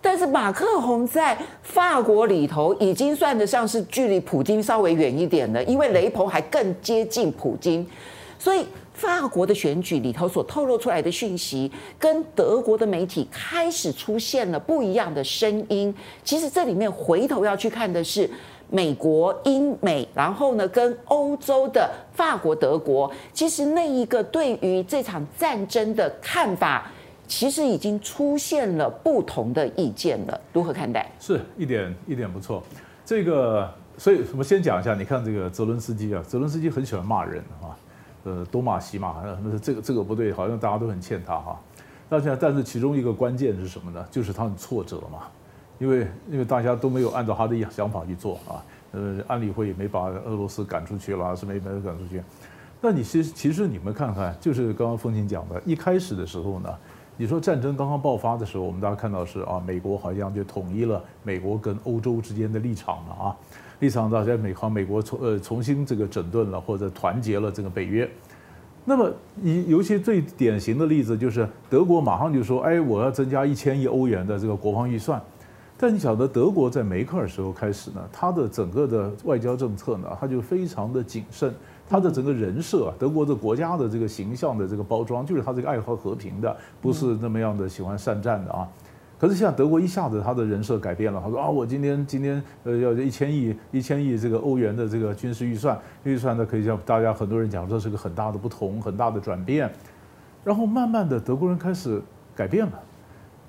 [0.00, 7.84] 但是马克宏在法国里头已经算得上是距离普京稍微远一点的，因为雷朋还更接近普京，
[8.38, 15.92] 所以法国的选举里头所透露出来的讯息，跟德国的媒体开始出现了不一样的声音。
[16.22, 18.30] 其实这里面回头要去看的是
[18.70, 26.88] 美国、英美，然后呢跟欧洲的法国、德国，其实那一个对于这场战争的看法。
[27.28, 31.12] 其实已经出现了不同的意见了，如何看待？
[31.20, 32.62] 是一点一点不错。
[33.04, 34.94] 这个，所以我们先讲一下。
[34.94, 37.76] 你看这个泽伦斯基啊，泽伦斯基很喜欢骂人啊，
[38.24, 41.60] 呃，东骂西骂，那这个这个不对，好像大家都很欠他哈。
[42.08, 44.04] 但是但是其中一个关键是什么呢？
[44.10, 45.28] 就是他很挫折嘛，
[45.78, 48.64] 因为因为大家都没有按照他的想法去做啊。
[48.92, 52.22] 呃，安理会也没把俄罗斯赶出去了，是没没赶出去。
[52.80, 56.74] 那你其实其实你们看看，就是刚刚风琴讲的，一开始的时候呢。
[57.20, 63.36] 你说战争刚刚爆发的时候，我们大家看到是啊，美国好像就统一了美国跟欧洲之间的立场了啊，
[63.80, 68.08] 立场大家美好美国重呃重新这个整顿了或者团结了这个北约。
[68.84, 75.20] 那么你尤其最典型的例子就是德国马上就说，哎，我要增加一千亿欧元的这个国防预算。
[75.76, 81.52] 但你晓得德国在梅克尔时候开始呢，他的整个的外交政策呢，他就非常的谨慎。
[81.88, 88.68] 他的整个人设啊，德国的国家的这个形象的这个包装，就是他这个爱好和平的，不是那么样的喜欢善战的啊。
[89.18, 99.68] 可是像德国一下子他的人设改变了，他说啊，我今天今天呃要一千亿一千亿这个欧元的这个军事预算，预算呢可以叫大家很多人讲这是个很大的不同，很大的转变。
[100.44, 102.00] 然后慢慢的德国人开始
[102.36, 102.72] 改变了，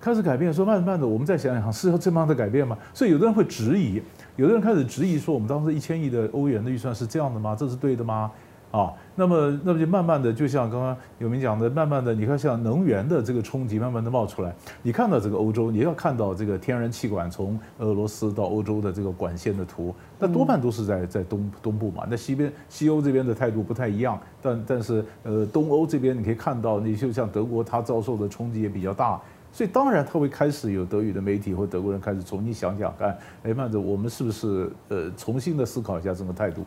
[0.02, 2.78] 开始改变，说慢慢的我们再想想，是要这么样的改变吗？
[2.94, 4.02] 所以有的人会质疑。
[4.40, 7.54] 有的人开始质疑说，我们当时一千亿的欧元的预算是这样的吗？
[7.60, 8.32] 这是对的吗？
[8.72, 14.56] 啊，那么那么就慢慢的，就像刚刚有明讲的，慢慢的，你看像能源的这个冲击慢慢的冒出来。
[14.82, 22.06] 你看到这个欧洲，你要看到这个天然气管从俄罗斯到欧洲的这个管线的图，那多半都是在在东东部嘛。
[22.10, 29.20] 那西边西欧这边的态度不太一样，但但是呃东欧这边你可以看到，你就像德国，它遭受的冲击也比较大。
[29.52, 36.66] 所以当然他会开始有德语的媒体或德国人开始重新想想看，哎，慢着，我们是不是呃重新的思考一下这个态度？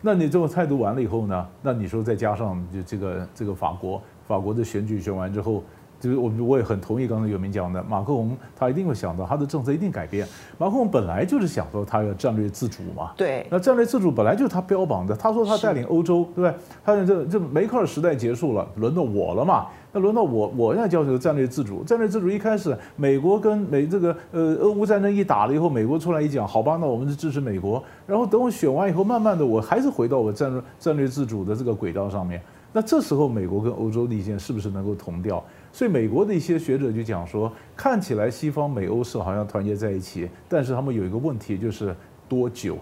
[0.00, 1.46] 那你这个态度完了以后呢？
[1.62, 5.62] 那你说再加上就这个这个法国法国的选举选完之后。
[6.00, 10.26] 就是我我也很同意刚才有明讲的，马克龙他一定会想到他的政策一定改变。
[10.58, 15.14] 马克龙本来就是想说他要战略自主嘛，对，那战略自主本来就是他标榜的。
[15.14, 16.54] 他说他带领欧洲，对不对？
[16.82, 19.66] 他这这梅克尔时代结束了，轮到我了嘛？
[19.92, 21.82] 那轮到我，我要叫求战略自主。
[21.82, 27.82] 战略自主一开始，美国跟美这个呃俄乌战争一打了以后，美国出来一讲，好吧，那我们是支持美国。
[28.06, 32.40] 然后等我选完以后，慢慢的我还是回到我战略战略自主的这个轨道上面。
[32.72, 35.42] 那这时候美国跟欧洲的意见是不是能够同调？
[35.72, 41.94] 所以美国的一些学者就讲说，看起来西方美欧是好像团结在一起，但是他们有一个问题，就是
[42.28, 42.76] 多久，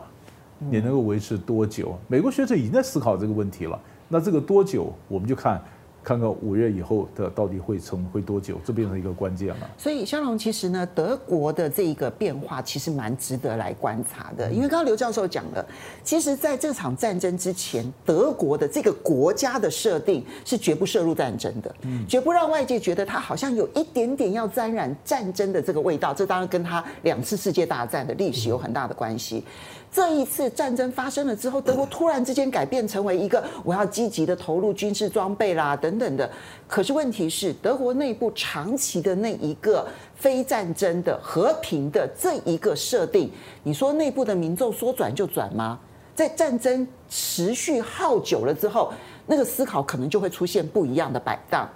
[0.58, 1.98] 你能够维持多久？
[2.08, 3.78] 美国学者已经在思考这个问题了。
[4.08, 5.62] 那这个多久，我们就看。
[6.02, 9.70] 看看五月以后的到底会撑会多久，这变成一个关键了。
[9.76, 14.50] 所以，香龙其实呢，德国的这一个变化其实蛮值得来观察的。
[14.50, 15.66] 因为刚刚刘教授讲了，
[16.02, 21.74] 其实在这场战争之前，德国的这个国家的设定是绝不涉入战争的，
[22.08, 26.14] 绝不让外界觉得它好像有一点点要沾染战争的这个味道。
[26.14, 29.44] 这当然跟他两次世界大战的历史有很大的关系。
[29.90, 36.30] 这一次战争发生了之后，德国突然之间改变成为一个我要积极的投入军事装备啦等等的。
[36.66, 43.30] 可是问题是，德国内部长期的那一个非战争的和平的这一个设定，
[43.62, 45.78] 你说内部的民众说转就转吗？
[46.14, 48.92] 在战争持续耗久了之后，
[49.26, 51.68] 那个思考可能就会出现不一样的摆荡。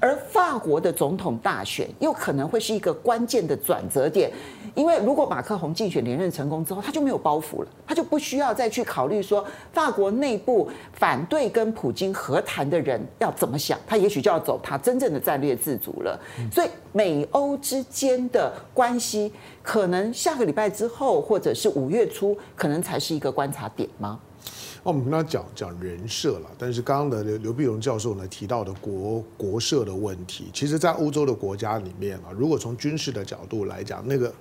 [0.00, 4.30] 而法国的总统大选又可能会是一个关键的转折点，
[4.74, 16.18] 因为如果马克宏竞选连任成功之后，他就没有包袱了，他就不需要再去考虑说法国内部反对跟普京和谈的人要怎么想，他也许就要走他真正的战略自主了。
[16.52, 24.18] 所以美欧之间的关系，可能下个礼拜之后，或者是五月初，可能才是一个观察点吗？
[24.82, 34.32] 那我们跟他讲讲人设了，但是刚刚的刘刘碧荣教授呢提到的国国设的问题，其实，在欧洲的国家里面啊，如果从军事的角度来讲，那个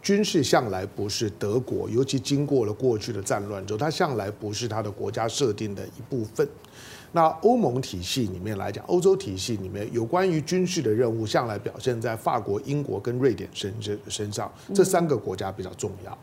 [0.00, 6.48] 军事向来不是德国，尤其经过了过去的战乱之后，它向来不是它的国家设定的一部分。
[7.12, 16.16] 那欧盟体系里面来讲，欧洲体系里面有关于军事的任务，向来表现在法国、英国跟瑞典身身身上，这三个国家比较重要。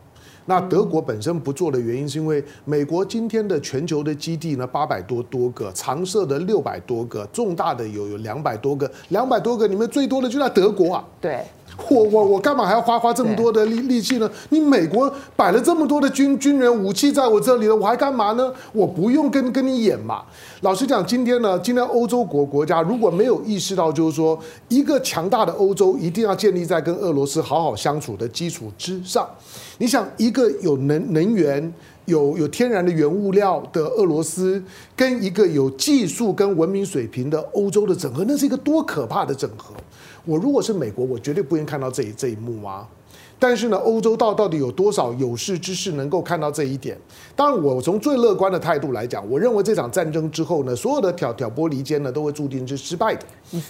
[0.48, 11.04] 那德国本身不做的原因，是因为美国今天的全球的基地呢，八百多多个，常设的六百多个，重大的有有两百多个，两百多个里面最多的就在德国啊。
[11.20, 11.44] 对。
[11.88, 14.30] 我我我干嘛还要花花这么多的力力气呢？
[14.50, 18.52] 你美国摆了这么多的军军人武器在我这里了，我还干嘛呢？
[18.72, 20.22] 我不用跟跟你演嘛。
[20.62, 24.38] 老实讲，今天呢，今天欧洲国国家如果没有意识到，就是说
[24.68, 29.26] 一个强大的欧洲一定要建立在跟俄罗斯好好相处的基础之上。
[29.78, 31.72] 你想，一个有能能源、
[32.06, 34.62] 有有天然的原物料的俄罗斯，
[34.96, 39.72] 跟一个有技术跟文明水平的欧洲的整合，那是一个多可怕的整合。
[40.28, 42.86] 我如果是美国，我绝对不愿意看到这一这一幕啊！
[43.38, 46.98] 但是呢，欧洲到到底有多少有识之士能够看到这一点？
[47.34, 53.24] 当然，我从最乐观的态度来讲，我认为这场战争之后呢，所有的挑挑拨离间呢，都会注定是失败的。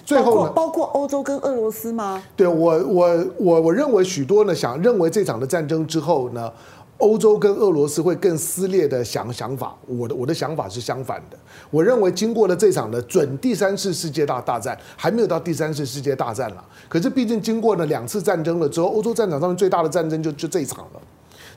[0.05, 2.21] 最后呢，包括欧洲跟俄罗斯吗？
[2.35, 6.51] 对，我我我我认为许多呢想认为这场的战争之后呢。
[6.99, 11.39] 欧洲跟俄罗斯会更撕裂的想想法，我的我的想法是相反的。
[11.71, 16.65] 我认为经过了这场的准第三次世界大大战，还没有到第三次世界大战了。
[16.89, 21.01] 可是毕竟经过了两次战争了之后，欧洲战场上面最大的战争就就这一场了。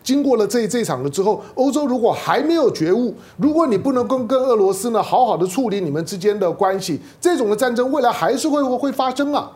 [0.03, 9.51] 经过了这这一场了之后，欧洲如果还没有觉悟，如果你不能跟跟俄罗斯呢好好的处理你们之间的关系，这种的战争未来还是会会发生啊。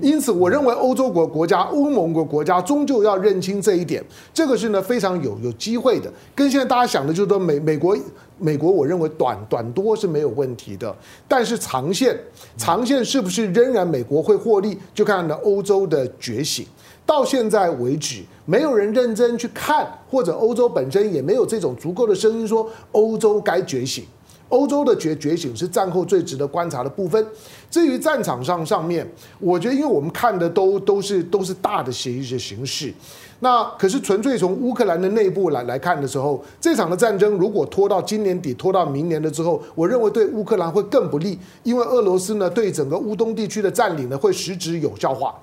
[0.00, 4.04] 因此，我认为欧洲国国家、欧盟国国家终究要认清这一点，
[4.34, 6.12] 这个是呢非常有有机会的。
[6.34, 7.96] 跟现在大家想的，就是说美美国
[8.38, 10.94] 美国，我认为短短多是没有问题的，
[11.28, 12.18] 但是长线
[12.56, 16.66] 长线是不是仍然美国会获利，就看呢欧洲的觉醒。
[17.06, 24.04] 到现在为止，没有人认真去看，或者欧洲本身也没有这种足够的声音说欧洲该觉醒。
[24.50, 27.26] 欧洲的觉觉醒是战后最值得观察的部分。
[27.70, 29.08] 至于战场上上面，
[29.38, 32.92] 我觉得，因为我们看的都都是都是大的协议的形式，
[33.38, 45.34] 那可是纯粹从乌克兰的内部来来看的时候，这场的战争如果拖到今年底，拖到明年的之后，我认为对乌克兰会更不利，因为俄罗斯呢对整个乌东地区的占领呢会实质有效化。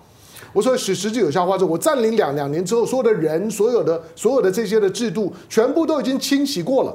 [0.52, 6.94] 我说实实质有效化之后，我占领两两年之后，所有的人、所有的所有的这些的制度，全部都已经清洗过了。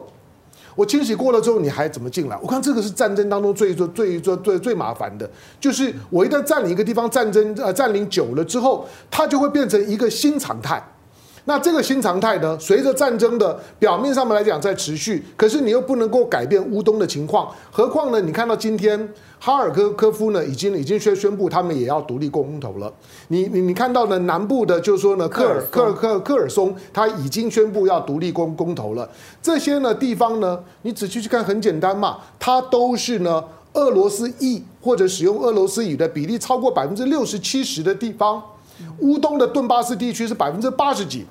[0.75, 2.39] 我清洗过了之后，你还怎么进来？
[2.43, 5.29] 我看这个是战争当中最最最最最麻烦的，
[5.61, 10.83] 就是我一旦占领一个地方，战争呃占领久了之后，它就会变成一个新常态。
[11.45, 17.53] 那这个新常态呢，随着战争的表面上面来讲在持续，可是你又不能够改变乌东的情况。
[17.71, 22.93] 何况呢，你看到今天哈尔科科夫呢，已经已经宣宣布他们也要独立公投了。
[23.27, 29.11] 你你你看到呢，南部的，就是说呢，克尔克尔克尔科尔松，他已经宣布要独立公公投了。
[29.43, 38.41] 这些呢地方呢，你仔细去看，很简单嘛，它都是呢俄罗斯裔或者使用俄罗斯语的比例超过百分之六十七十的地方。
[38.99, 41.27] 乌东的顿巴斯地区是百分之八十几，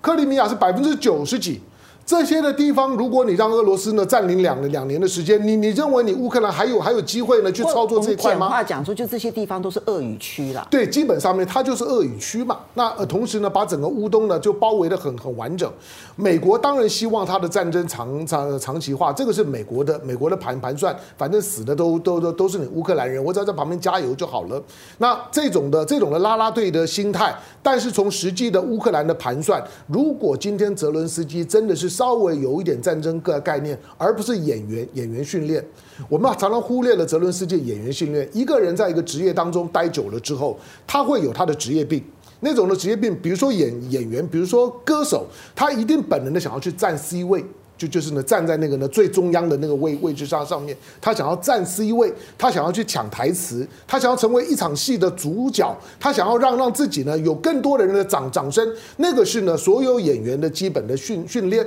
[0.00, 1.60] 克里米亚是百分之九十几。
[2.08, 8.46] 这些的地方，如果你让俄罗斯呢占领两两年的时间，你你认为你乌克兰还有还有机会呢去操作这一块吗？
[8.46, 10.66] 简话讲说，就这些地方都是俄语区了。
[10.70, 12.60] 对，基本上面它就是俄语区嘛。
[12.72, 15.70] 那呃，同时呢，把整个乌东呢就包围的很很完整。
[16.16, 20.98] 美国当然希望它的战争长长长期化，这个是美国的美国的盘盘算。
[21.18, 24.58] 反正死的都都都都是你乌克兰人，我只要在旁边加油就好了。
[24.96, 31.97] 那这种的这种的拉拉队的心态，但是从实际的乌克兰的盘算，如果今天泽伦斯基真的是。
[31.98, 35.64] 稍微有一点战争个概念，而不是演员演员训练。
[36.08, 38.28] 我们常常忽略了泽伦斯基演员训练。
[38.32, 40.56] 一个人在一个职业当中待久了之后，
[40.86, 42.00] 他会有他的职业病。
[42.38, 47.44] 那种的职业病，比如说演演员，比如说歌手，他一定本能的想要去占 C 位。
[47.78, 61.64] 就就是呢，站在那个呢最中央的那个位位置上上面，他想要占 C 位，他想要去抢台词，他想要成为一场戏的主角，他想要让让自己呢有更多的人的掌掌声，那个是呢所有演员的基本的训训练。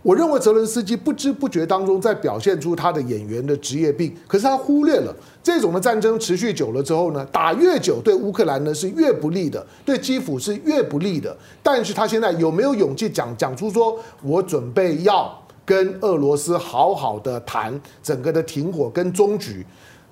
[0.00, 11.36] 我认为泽伦斯基不知不觉当中在表现出他的演员的职业病，可是他忽略了这种的战争持续久了之后呢，打越久对乌克兰呢是越不利的，对基辅是越不利的。
[11.64, 15.36] 但是他现在有没有勇气讲讲出说，我准备要
[15.68, 19.66] 跟俄罗斯好好的谈整个的停火跟终局？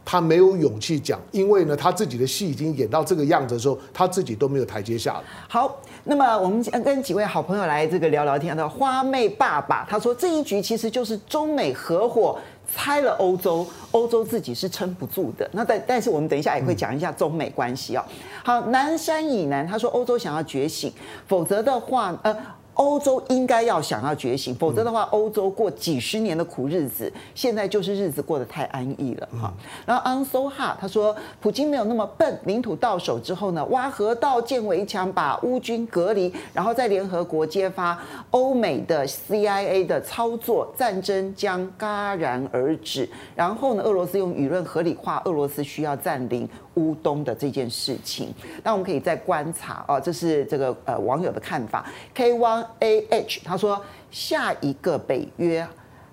[0.08, 5.24] 他没有勇气讲，因为呢，他自己的戏已经演到这个样子的时候，他自己都没有台阶下了。
[5.48, 12.38] 好，那么我们跟几位好朋友来这个聊聊天的花妹爸爸，他说这一局其实就是中美合伙
[12.72, 15.50] 拆了欧洲，欧洲自己是撑不住的。
[15.52, 18.06] 那但但是我们等一下也会讲一下中美关系啊。
[18.44, 20.92] 好，南山以南他说欧洲想要觉醒，
[21.26, 22.36] 否则的话呃。
[22.76, 29.52] 欧洲应该要想要觉醒，否则的话，欧洲过几十年的苦日子，现在就是日子过得太安逸了哈。
[29.84, 37.98] 然后 Ansoha 他说，普京没有那么笨，领土到手之后呢，挖河道、建围墙，把乌军隔离，然后在联合国揭发
[38.30, 43.08] 欧美的 CIA 的操作，战争将戛然而止。
[43.34, 48.32] 然后呢，俄罗斯用舆论合理化俄罗斯需要占领乌东的这件事情。
[48.62, 51.84] 那我们可以再观察哦，这是这个呃网友的看法。
[52.14, 52.64] K One。
[52.80, 55.66] A H，他说下一个北约。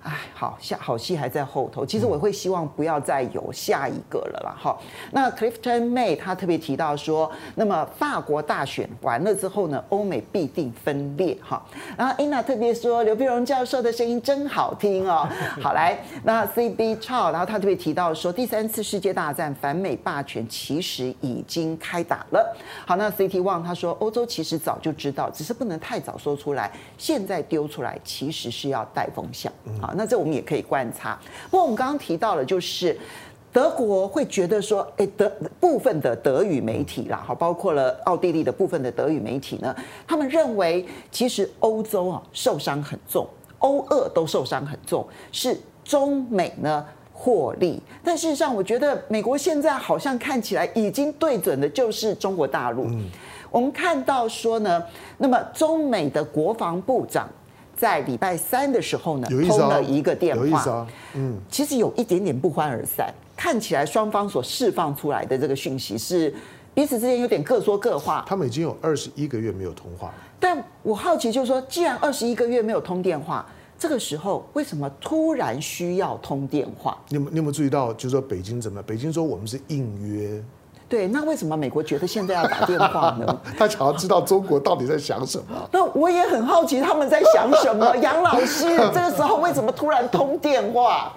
[0.03, 1.85] 哎，好下好戏还在后头。
[1.85, 4.55] 其实我会希望不要再有下一个了啦。
[4.57, 4.81] 好，
[5.11, 11.37] 那 Clifton May 他特别提到说，那么法国大选完了之后呢，欧美必定分裂。
[11.41, 11.63] 哈，
[11.97, 15.27] 然后 Ina 特别说，刘必荣教授的声音真好听哦。
[15.61, 22.55] 好来，那 C B Chow，然后他特别提到说，第三次世界大战反美霸权其实已经开打了。
[22.85, 29.51] 好，那 C T One 他说，欧洲其实早就知道，只是不能太早说出来，现在丢出来其实是要带风向。
[29.93, 29.97] 好。
[29.97, 31.19] 那这我们也可以观察。
[31.51, 32.97] 不过我们刚刚提到了，就是
[33.51, 39.75] 德国会觉得说，哎，德部分的德语媒体啦，好，包括了奥地利的部分的德语媒体呢，
[40.07, 43.27] 他们认为其实欧洲啊受伤很重，
[43.59, 46.83] 欧俄都受伤很重，是中美呢
[47.13, 47.79] 获利。
[48.03, 52.87] 但事实上，我觉得美国现在好像看起来已经对准的就是中国大陆。
[53.51, 54.83] 我们看到说呢，
[55.19, 57.29] 那么中美的国防部长。
[57.75, 66.33] 在礼拜三的时候呢，通了一个电话，嗯，其实有一点点不欢而散，看起来双方所释放出来的这个讯息是
[66.73, 68.23] 彼此之间有点各说各话。
[68.27, 73.45] 他们已经有二十一个月没有通话，但我好奇就是说，既然二十一个月没有通电话，
[73.77, 76.97] 这个时候为什么突然需要通电话？
[77.09, 78.85] 你有你有没有注意到，就是说北京怎么样？
[78.87, 80.41] 北京说我们是应约。
[80.89, 83.41] 对，那为什么美国觉得现在要打电话呢？
[83.57, 85.45] 他想要知道中国到底在想什么。
[85.71, 87.95] 那我也很好奇他们在想什么。
[87.97, 91.13] 杨老师，这个时候为什么突然通电话？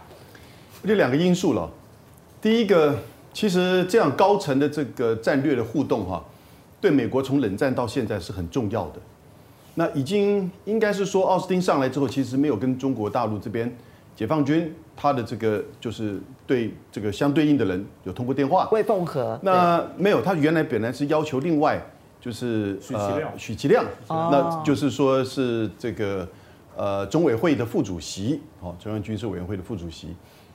[0.83, 1.69] 有两个因素了。
[2.41, 2.95] 第一个，
[3.35, 6.23] 其实这样高层的这个战略的互动哈，
[6.81, 9.01] 对美国从冷战到现在是很重要的。
[9.75, 13.77] 那已经应该是说，奥斯汀上来之后，其实没有跟中国大陆这边
[14.17, 14.75] 解放军。
[14.99, 19.39] 他的这个就是对这个相对应的人有通过电话，魏凤和。
[19.43, 21.79] 那没有，他原来本来是要求另外
[22.19, 26.27] 就是许其亮，许其亮，那就是说是这个
[26.75, 30.09] 呃中委会的副主席，哦，中央军事委员会的副主席。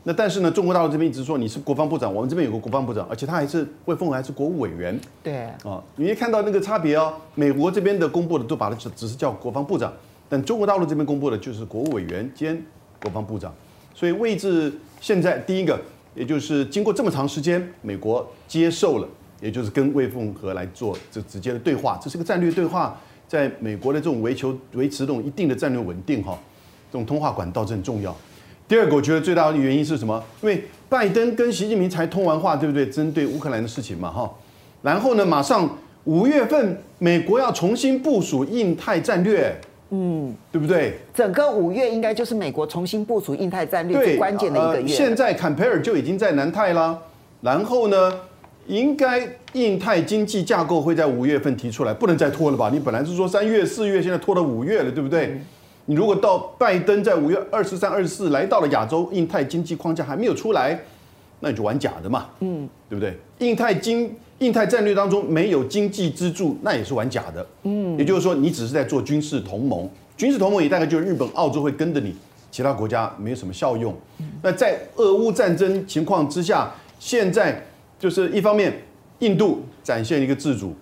[0.04, 5.00] 那但是呢，中国大陆这边一直说你是国防部长，我们这边有个国防部长，而且他还是魏凤和还是国务委员。
[5.22, 9.94] 对，啊，你一看到那个差别哦，美国这边的公布的都把它只只是叫国防部长，
[10.28, 12.60] 但中国大陆这边公布的就是国务委员兼
[13.02, 13.54] 国防部长。
[13.94, 15.80] 所以位置现在第一个，
[16.16, 19.08] 也就是经过这么长时间，美国接受了，
[19.42, 26.40] 也就是跟魏凤和来做这直接的对话，这是个战略对话，在美国的这种维求维持这种一定的战略稳定哈，
[26.92, 28.16] 这种通话管道是很重要。
[28.68, 30.24] 第二个，我觉得最大的原因是什么？
[30.42, 32.90] 因为拜登跟习近平才通完话，对不对？
[32.90, 34.34] 针对乌克兰的事情嘛哈，
[34.82, 39.60] 然后呢，马上五月份美国要重新部署印太战略。
[39.92, 40.98] 嗯，对不对？
[41.14, 44.88] 整个五月应该就是美国重新部署印太战略最关键的一个月。
[44.88, 46.98] 呃、现在坎培尔就已经在南太啦，
[47.42, 48.20] 然后呢，
[48.68, 52.70] 应该印太经济架构会在五月份提出来，不能再拖了吧？
[52.72, 55.28] 你本来是说三月、四月，现在拖到五月了，对不对？
[55.28, 55.46] 嗯、
[55.88, 60.80] 你如果到拜登在五月二十三、二十四来到了亚洲，印太经济框架还没有出来，
[61.42, 63.18] 那你就玩假的嘛，嗯，对不对？
[63.40, 67.46] 印太经印太战略当中没有经济支柱，那也是玩假的。
[67.62, 69.88] 嗯，也就是说，你只是在做军事同盟，
[70.18, 72.16] 军事同盟也大概就是日本、澳洲会跟着你，
[72.50, 73.96] 其他国家没有什么效用。
[74.42, 77.64] 那在俄乌战争情况之下，现在
[78.00, 78.74] 就是一方面，
[79.20, 80.74] 印度展现一个自主，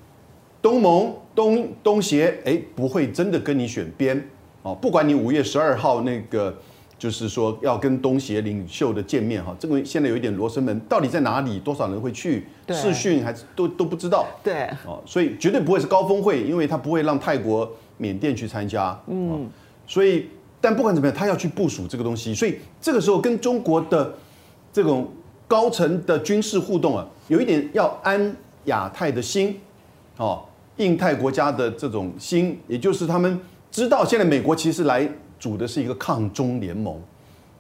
[0.62, 4.26] 东盟、东东协，哎，不会真的跟你选边
[4.62, 6.58] 哦，不管你五月十二号那个。
[7.00, 11.58] 就是说要跟东协领袖的见面哈，这个现在有一点罗生门，到底在哪里？
[11.60, 12.46] 多少人会去？
[12.72, 14.28] 视讯还是都都不知道。
[14.44, 18.96] 对，哦，所以绝对不会是高峰会，因为他不会让泰国、缅甸去参加。
[19.08, 19.50] 嗯，
[19.88, 20.28] 所以
[20.62, 24.14] 但不管怎么样，他要去部署这个东西，所以这个时候跟中国的
[24.72, 25.10] 这种
[25.48, 28.36] 高层的军事互动啊，有一点要安
[28.66, 29.60] 亚太的心，
[30.18, 30.44] 哦，
[30.76, 33.40] 印太国家的这种心，也就是他们
[33.72, 35.10] 知道现在美国其实来
[35.40, 37.00] 组的是一个抗中联盟。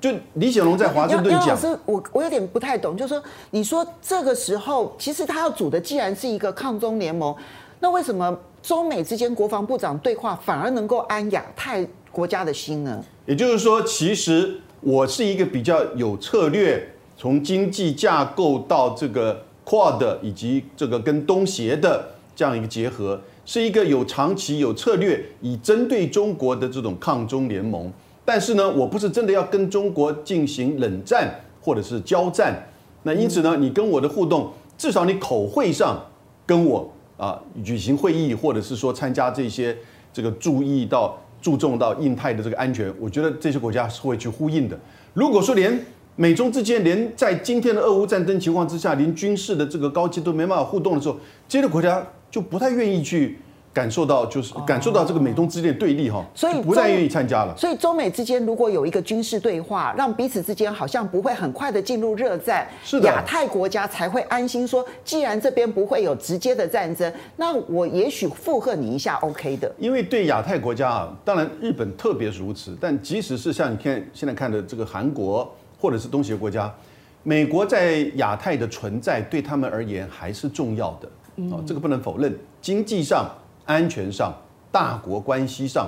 [0.02, 7.36] 就李显龙在华盛顿讲，老师，我我有点不太懂，就是说，你说这个时候其实他要组的既然是一个抗中联盟，
[7.80, 11.88] 那为什么中美之间国防部长对话反而能够安亚太？
[12.12, 13.06] 国家的心呢？
[13.28, 27.92] 也就是说，其实我是一个比较有策略，从经济架构到这个 Quad 以及这个跟东协的这样一个结合，是一个有长期有策略，以针对中国的这种抗中联盟。
[28.24, 31.28] 但是呢，我不是真的要跟中国进行冷战
[31.60, 32.70] 或者是交战。
[33.02, 36.00] 那因此呢，你跟我的互动，至少你口会上
[36.46, 36.88] 跟我
[37.18, 39.76] 啊举行会议，或者是说参加这些
[40.14, 41.18] 这个注意到。
[41.42, 44.78] 注重到印太的这个安全，我觉得这些国家是会去呼应的。
[45.14, 45.86] 如果说连
[46.18, 51.16] 美中之间，连在今天的俄乌战争情况之下，连军事的这个高级都没办法互动的时候，
[51.48, 53.38] 这些国家就不太愿意去。
[53.72, 57.56] 感受到就是感受到这个美中之间的对立哈，所以不再愿意参加了。
[57.56, 69.72] 所以中美之间如果有一个军事对话，让彼此之间好像不会很快的进入热战，是的，亚太国家才会安心说，既然这边不会有直接的战争，那我也许附和你一下，OK 的。
[69.78, 75.50] 因为对亚太国家啊，当然日本特别如此，但即使是像你看现在看的这个韩国
[75.80, 76.74] 或者是东协国家，
[77.22, 81.08] 美国在亚太的存在对他们而言还是重要的
[81.52, 83.30] 啊，这个不能否认，经济上。
[83.66, 84.36] 安全上、
[84.72, 85.88] 大国关系上，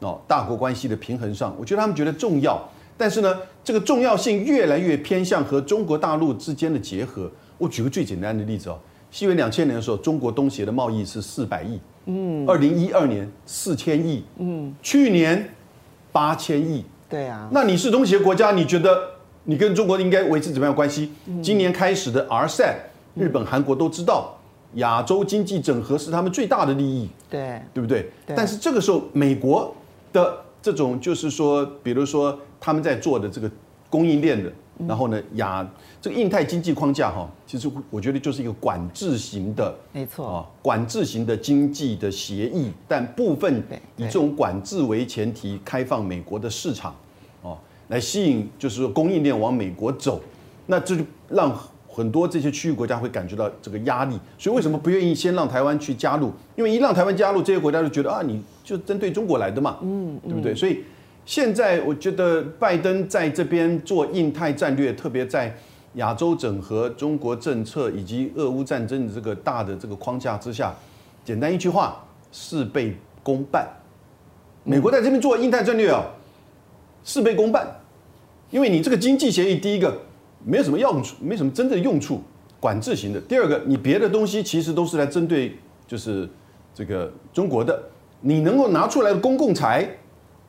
[0.00, 2.60] 哦，大国关系的平衡上，我觉得他们觉得重要。
[2.96, 3.32] 但是呢，
[3.62, 7.30] 这个重要性越来越偏向和中国大陆之间的结合。
[7.56, 8.76] 我举个最简单的例子哦，
[9.12, 15.54] 西元两千年的时候，中国东协的贸易是四百亿，嗯，二零一二年四千亿，嗯，去年
[16.10, 17.48] 八千亿，对啊。
[17.52, 19.00] 那你是东协国家，你觉得
[19.44, 21.12] 你跟中国应该维持怎么样关系？
[21.40, 22.74] 今年开始的 RCEP，
[23.14, 24.36] 日本、韩国都知道。
[24.74, 28.10] 亚洲经济整合是他们最大的利益，对，对不对？
[28.26, 28.36] 对。
[28.36, 29.74] 但是这个时候，美国
[30.12, 33.50] 的这种就是说，比如说他们在做的这个
[33.88, 34.52] 供应链的，
[34.86, 35.68] 然后呢，亚
[36.00, 43.62] 这个印太经济框架哈，其实我觉得就是一个管制型的，没错啊，管制型的经济的协议，但部分
[43.96, 46.94] 以这种管制为前提，开放美国的市场，
[47.42, 47.58] 哦，
[47.88, 50.20] 来吸引就是说供应链往美国走，
[50.66, 51.52] 那这就让。
[51.92, 56.32] 很多这些区域国家会感觉到这个压力，所以为什么不愿意先让台湾去加入？
[56.54, 60.54] 因为一让台湾加入，这些国家就觉得啊，你就针对中国来的嘛，嗯，对不对？
[60.54, 60.84] 所以
[61.26, 65.52] 现在我觉得拜登在这边做印太战略，特别在
[65.94, 70.72] 亚洲整合、中国政策以及俄乌战争的这个大的这个框架之下，
[71.24, 73.68] 简单一句话，事倍功半。
[74.62, 76.06] 美国在这边做印太战略啊，
[77.02, 77.66] 事倍功半，
[78.50, 80.02] 因为你这个经济协议，第一个。
[80.44, 82.20] 没有什么用处，没什么真正的用处，
[82.58, 83.20] 管制型的。
[83.20, 86.28] 第二个，你别的东西其实都是来针对，就是
[86.74, 87.82] 这个中国的。
[88.22, 89.88] 你能够拿出来的公共财，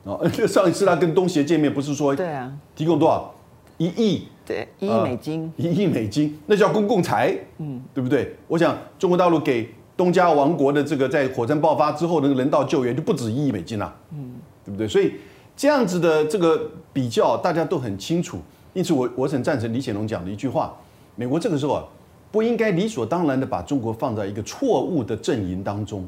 [0.04, 3.34] 哦， 上一次他跟东协见面，不是说对啊，提供多少
[3.78, 4.28] 一亿？
[4.44, 8.36] 对，一亿美金，一亿美金，那叫公共财，嗯，对不对？
[8.48, 14.32] 我想中国大陆给东加王国的这个在火山爆发之后的人道救援就不止一亿美金了，嗯，
[14.64, 14.86] 对不对？
[14.86, 15.14] 所以
[15.56, 18.38] 这样子的这个比较，大家都很清楚。
[18.74, 20.74] 因此我，我我很赞成李显龙讲的一句话：
[21.16, 21.84] 美国这个时候啊，
[22.30, 26.06] 不应该理所当然的把中国放在一个错误的阵营当中，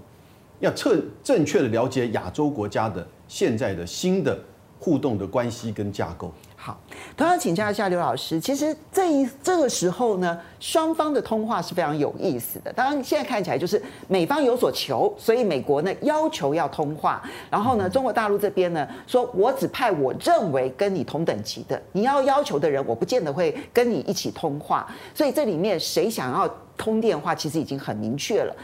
[0.60, 4.38] 要彻正确的了解亚洲国家的现在的新的
[4.80, 6.32] 互动的关系跟架构。
[6.66, 6.74] 好，
[7.14, 12.72] 同样请教一下刘老师，其实这一这个时候呢，双方的通话是非常有意思的。
[12.72, 24.90] 当然，现在看起来就是美方有所求，所以美国呢要求要通话，然后呢，中国大陆这边呢说，我只派我认为跟你同等级的，你要要求的人，我不见得会跟你一起通话。
[25.14, 26.48] 所以这里面谁想要
[26.78, 28.56] 通电话，其实已经很明确了。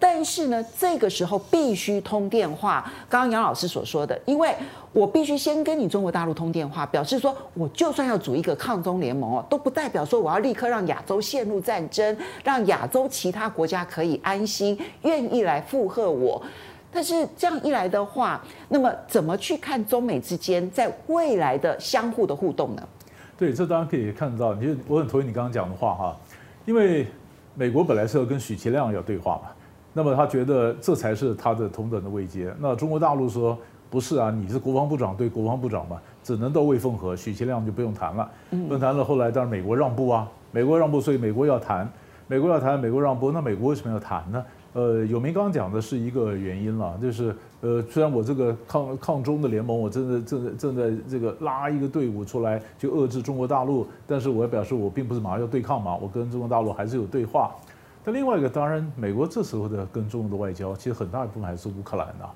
[0.00, 2.88] 但是呢，这个时候必须通电话。
[3.08, 4.54] 刚刚杨老师所说的，因为
[4.92, 16.42] 我必须先跟你中国大陆通电话，表示说，我就算要组一个抗中联盟哦，都不代表说我要立刻让亚洲陷入战争，让亚洲其他国家可以安心愿意来附和我。
[16.90, 22.82] 但是这样一来的话，那么怎么去看中美之间在未来的相互的互动呢？
[23.36, 24.54] 对，这当然可以看到。
[24.54, 26.16] 你就我很同意你刚刚讲的话哈，
[26.64, 27.06] 因为
[27.54, 29.50] 美国本来是要跟许其亮要对话嘛。
[29.92, 32.52] 那么他觉得这才是他的同等的位阶。
[32.58, 33.56] 那中国大陆说
[33.90, 38.30] 不是啊，你是国防部长对国防部长嘛，只能到魏凤和，许其亮就不用谈了。
[38.50, 41.90] 不用谈了，后来当然美国让步啊，美国让步，所以美国要谈，
[42.26, 44.44] 美国要谈，美国让步，那美国为什么要谈呢？
[44.74, 57.50] 呃，有明刚刚讲的是一个原因了，就是呃，虽然我这个抗抗中的联盟，我正在正在正在这个拉一个队伍出来去遏制中国大陆，但是我也表示我并不是马上要对抗嘛，我跟中国大陆还是有对话。
[58.04, 62.28] 但另外一个，当然美国这时候的跟中国的外交，其实很大一部分还是乌克兰的。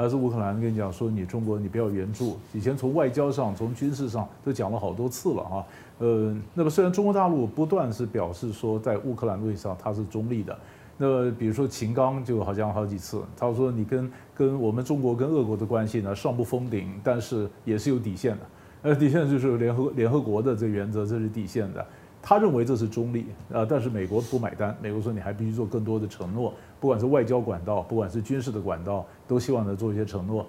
[0.00, 2.38] 还是乌克兰跟你讲说，你中国你不要援助。
[2.54, 5.64] 以前从外交上、从军事上都讲了好多次了啊。
[5.98, 10.58] 呃，那么虽然中国大陆不断是表示说，在乌克兰问题上它是中立的。
[10.96, 18.40] 那比如说秦刚就好像好几次，他说你跟跟我们中国跟俄国的关系呢，上不封顶，但是也是有底线的。
[18.80, 21.84] 呃，底线就是联合联合国的这原则，这是底线的。
[22.22, 24.76] 他认为这是中立，呃，但是美国不买单。
[24.80, 30.44] 美国说你还必须做更多的承诺，不管是外交管道，不管是军事的管道，都希望能做一些承诺。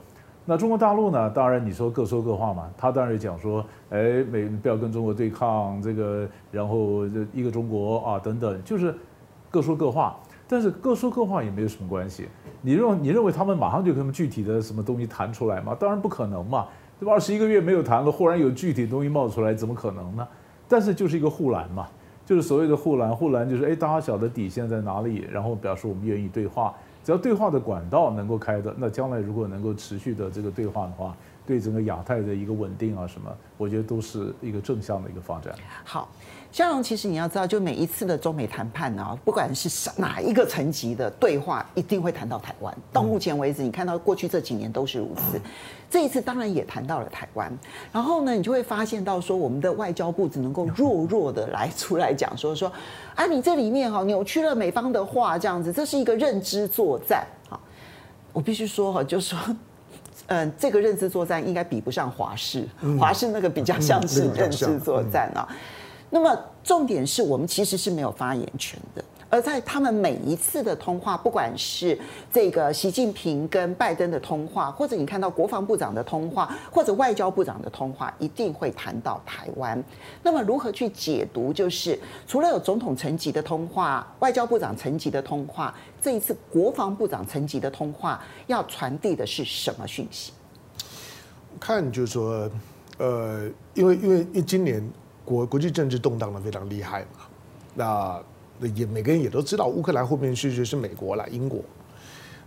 [0.45, 1.29] 那中国大陆呢？
[1.29, 2.69] 当然你说各说各话嘛。
[2.77, 8.95] 他当然讲说，哎，美不要跟中国对抗，这个然后一个中国啊等等，就是
[9.51, 10.17] 各说各话。
[10.47, 12.27] 但是各说各话也没有什么关系。
[12.61, 15.75] 你认为你认为他们马上就跟他们具体的什么东西谈出来吗？
[15.79, 16.67] 当然不可能嘛。
[16.99, 17.13] 对吧？
[17.13, 20.27] 二十一个月没有谈了，忽然有具体东西冒出来，怎么可能呢？
[20.67, 21.87] 但是就是一个护栏嘛，
[22.31, 26.73] 就是所谓的护栏，护栏就是哎，大家晓得底线在哪里，然后表示我们愿意对话，
[27.03, 31.13] 只要对话的管道能够开的，那将来如果能够持续的这个对话的话，
[31.45, 35.53] 对整个亚太的一个稳定啊什么，我觉得都是一个正向的一个发展。
[35.83, 36.07] 好。
[36.53, 42.77] 萧蓉，其实你要知道，就每一次的中美谈判呢，不管是哪一个层级的对话，一定会谈到台湾。
[42.91, 45.39] 到目前为止，你看到过去这几年都是如此。
[45.91, 47.51] 这一次当然也谈到了台湾。
[47.91, 52.71] 然后呢，你就会发现到说，我们的外交部只能够弱弱的来出来讲说说，
[53.13, 57.27] 啊，你这里面哈扭曲了美方的话，这样子，这是一个认知作战。
[57.49, 57.59] 哈，
[58.31, 59.55] 我必须说哈，就是说，
[60.27, 62.65] 嗯，这个认知作战应该比不上华视，
[62.97, 65.45] 华视那个比较像是认知作战啊。
[66.09, 71.97] 那么重点是我们其实是没有发言权的，而在他们每一次的通话，不管是
[72.31, 79.81] 这个习近平跟拜登的通话，或者你看到国防部长的通话，或者外交部长的通话，一定会谈到台湾。
[80.21, 81.53] 那么如何去解读？
[81.53, 90.33] 就是除了有总统层级的通话、外交部长层级的通话，这一次国防部长层级的通话要传递的是什么讯息？
[91.57, 92.51] 看，就是说，
[92.97, 94.83] 呃，因为因为因为今年。
[95.23, 97.19] 国国际政治动荡的非常厉害嘛，
[97.75, 98.21] 那
[98.69, 101.61] 也每个人也都知道，乌克兰后面是就是美国了，英国。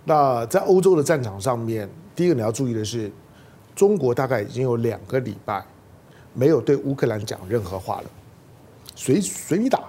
[0.04, 3.10] 那在欧洲的战场上面，第一个你要注意的是，
[3.74, 5.64] 中国大概已经有两个礼拜
[6.34, 8.10] 没有对乌克兰讲任何话了，
[8.94, 9.84] 随随你打。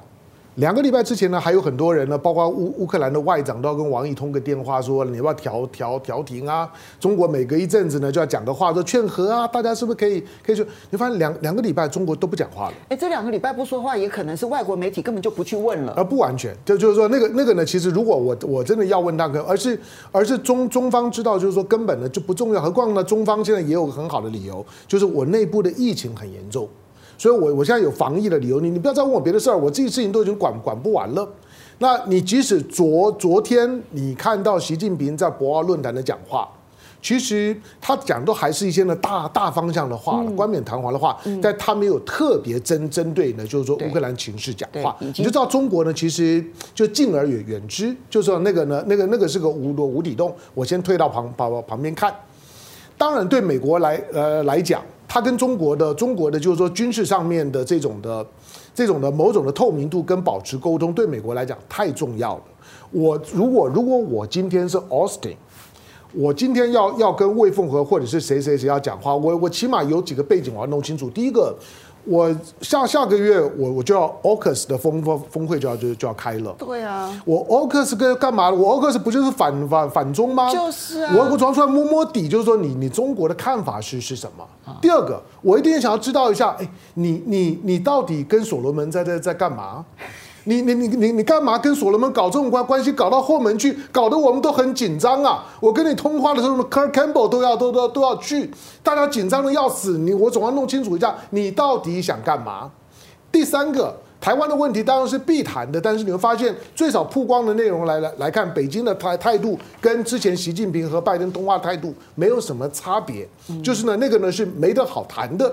[0.56, 6.72] 两个礼拜之前呢，还有很多人呢，包括乌乌克兰的外长都要跟王毅通个电话，说你要不要调调调停啊？
[6.98, 10.66] 中国每隔一阵子呢就要讲个话，说劝和啊，大家是不是可以可以说？
[10.92, 12.74] 你发现两两个礼拜中国都不讲话了。
[12.88, 15.94] 哎，这两个礼拜不说话，也可能是外国媒体根本就不去问了。
[15.98, 19.78] 而不完全，就就是说那个那个呢，其实如果我我真的要问大哥，而是
[20.14, 22.62] 而是中中方知道，就是说根本呢就不重要。
[22.62, 26.70] 何况呢，中方现在也有个很好的理由，就是我内部的疫情很严重。
[27.18, 31.28] 所以我，我我现在有防疫的理由，你你不要再问我别的事儿，我这些事情都已经管管不完了。
[31.80, 36.48] 那你即使昨昨天你看到习近平在博鳌论坛的讲话，
[37.02, 46.42] 其实他讲都还是一些呢大大方向的话，冠冕堂皇的话，但他没有特别针针对呢，就是说乌克兰情势讲话，你就知道中国呢其实
[46.74, 52.14] 就敬而远远之，就是说那个呢那个那个是个无无底洞，我先退到旁旁旁边看。
[52.98, 54.82] 当然，对美国来呃来讲。
[55.08, 58.26] 他跟中国的中国的就是说军事上面的这种的
[58.74, 62.44] 这种的某种的透明度跟保持沟通，对美国来讲太重要了。
[62.92, 65.36] 我如果如果我今天是 Austin，
[66.14, 71.10] 我今天要要跟魏凤和或者是谁谁谁要讲话，我我起码有几个背景我要弄清楚。
[71.10, 71.56] 第一个。
[72.06, 76.56] 我下下个月我我就要 AUKUS 的峰峰峰会就要就就要开了。
[76.58, 78.50] 对啊，我 AUKUS 跟干嘛？
[78.50, 80.52] 我 AUKUS 不就是反反反中吗？
[80.54, 81.14] 就是啊。
[81.16, 84.46] 我我主要出来摸摸底，就是说你你中国的看法是是什么？
[84.82, 89.84] 第二个，我一定想要知道一下，哎，你你你到底跟所罗门在在在干嘛？
[90.46, 95.44] 你你你你你干嘛跟所罗门搞这种关关系，搞到后门去，搞得我们都很紧张啊！
[95.60, 98.52] 我跟你通话的时候，Kurt Campbell 都要都都都要去，
[98.84, 99.98] 大家紧张的要死。
[99.98, 102.70] 你我总要弄清楚一下，你到底想干嘛？
[103.32, 113.28] 第三个，台湾的问题当然是必谈的，但是你会发现，最少曝光的内容来来来看，北京的态态度跟之前习近平和拜登通话态度没有什么差别，
[113.64, 115.52] 就是呢那个呢是没得好谈的。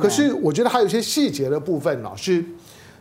[0.00, 2.42] 可是我觉得还有一些细节的部分呢是。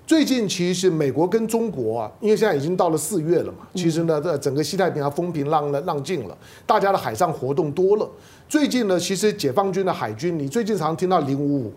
[0.10, 6.36] 最近其实美国跟中国啊，因为现在已经到了四月了嘛，其实呢，这整个西太平洋风平浪了浪静了，
[6.66, 8.10] 大家的海上活动多了。
[8.48, 11.74] 最近呢，其实解放军的海军，你最近常听到零五五，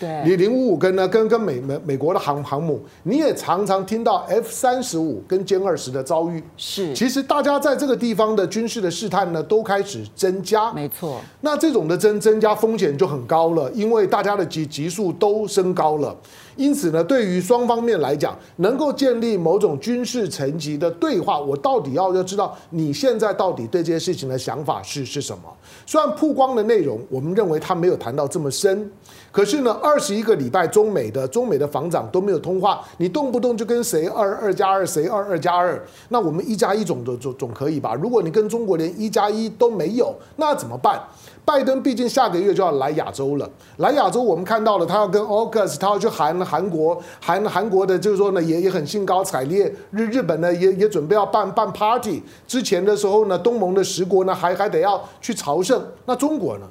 [0.00, 6.42] 对，你零五五跟呢跟跟美美美国的航航母，你也常常听到 F 三十五跟歼二十的遭遇。
[6.56, 10.72] 是，其实大家在这个地方的军事的试探呢，都开始增加。
[10.72, 11.20] 没错。
[11.42, 16.16] 那这种的增增加风险就很高了，因为大家的级级数都升高了。
[16.56, 25.44] 因此呢，对于双方面来讲，能够建立某种军事层级的对话，我到底要要知道你现在到底对这些事情的想法是是什么？
[25.86, 28.90] 虽然曝光的内容，我们认为他没有谈到这么深，
[29.30, 37.94] 可是呢，二十一个礼拜中美的中美的防长都没有通话，你动不动就跟谁二二加二，谁二二加二，那我们一加一总总总总可以吧？
[37.94, 41.00] 如果你跟中国连一加一都没有，那怎么办？
[41.44, 56.66] 拜登毕竟下个月就要来亚洲了，来亚洲我们看到了，他要跟 August，他要去韩韩国，韩韩国的就是说呢，也也很兴高采烈，日日本呢也也准备要办办 party，之前的时候呢，东盟的十国呢还还得要去朝圣，那中国呢？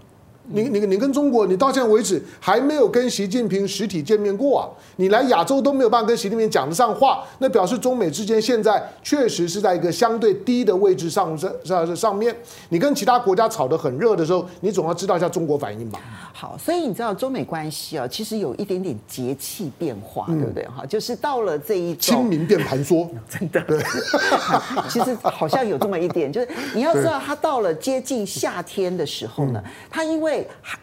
[0.51, 4.65] 你你你跟中国，你到现在为止还没有跟习近平实体见面过啊！
[4.95, 12.35] 你来亚洲都没有办法跟习近平讲得上话，那表示中美之间现在确实是在一个相对低的位置上上上上面。
[12.69, 15.99] 你跟其他国家吵得很热的时候，你总要知道一下中国反应吧。
[16.33, 20.65] 好，所以你知道中美关系啊，其实有一点点节气变化，对不对？
[20.65, 23.61] 哈，就是到了这一清明变盘说， 真的。
[23.61, 23.79] 对，
[24.89, 29.61] 其实好像有这么一点，就是你要知道，它到了接近夏天的时候呢，
[29.91, 30.38] 它因为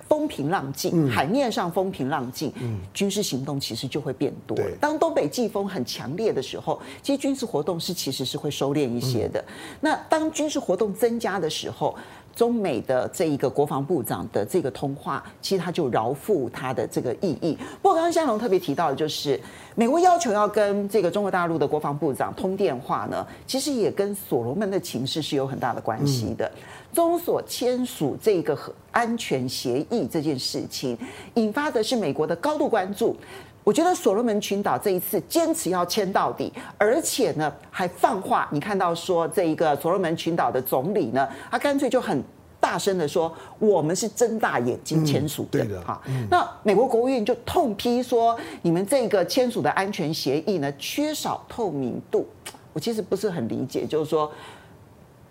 [0.08, 2.52] 风平浪静，海面上风平浪静，
[2.94, 4.56] 军事行动其实就会变多。
[4.80, 9.44] 当东北季风很强烈的时候，其实军事活动是其实是会收敛一些的。
[9.80, 11.94] 那当军事活动增加的时候，
[12.34, 17.56] 中美的这一个国防部长的这个通话，其实他就饶富他的这个意义。
[17.80, 19.40] 不过刚刚香龙特别提到的就是，
[19.74, 26.50] 美国要求要跟这个中国大陆的国防部长通电话呢，其实也跟所罗门的情势是有很大的关系的。
[26.96, 30.96] 中所签署这个和安全协议这件事情，
[31.34, 33.14] 引发的是美国的高度关注。
[33.62, 42.24] 我觉得所罗门群岛这一次坚持要签到底，而且呢还放话，你看到说这一个所罗门群岛的总理呢，他干脆就很
[42.58, 45.82] 大声的说，我们是睁大眼睛签署的。
[45.82, 52.26] 哈，那美国国务院就痛批说，你们这个签署的安全协议呢缺少透明度。
[52.72, 54.30] 我其实不是很理解，就是说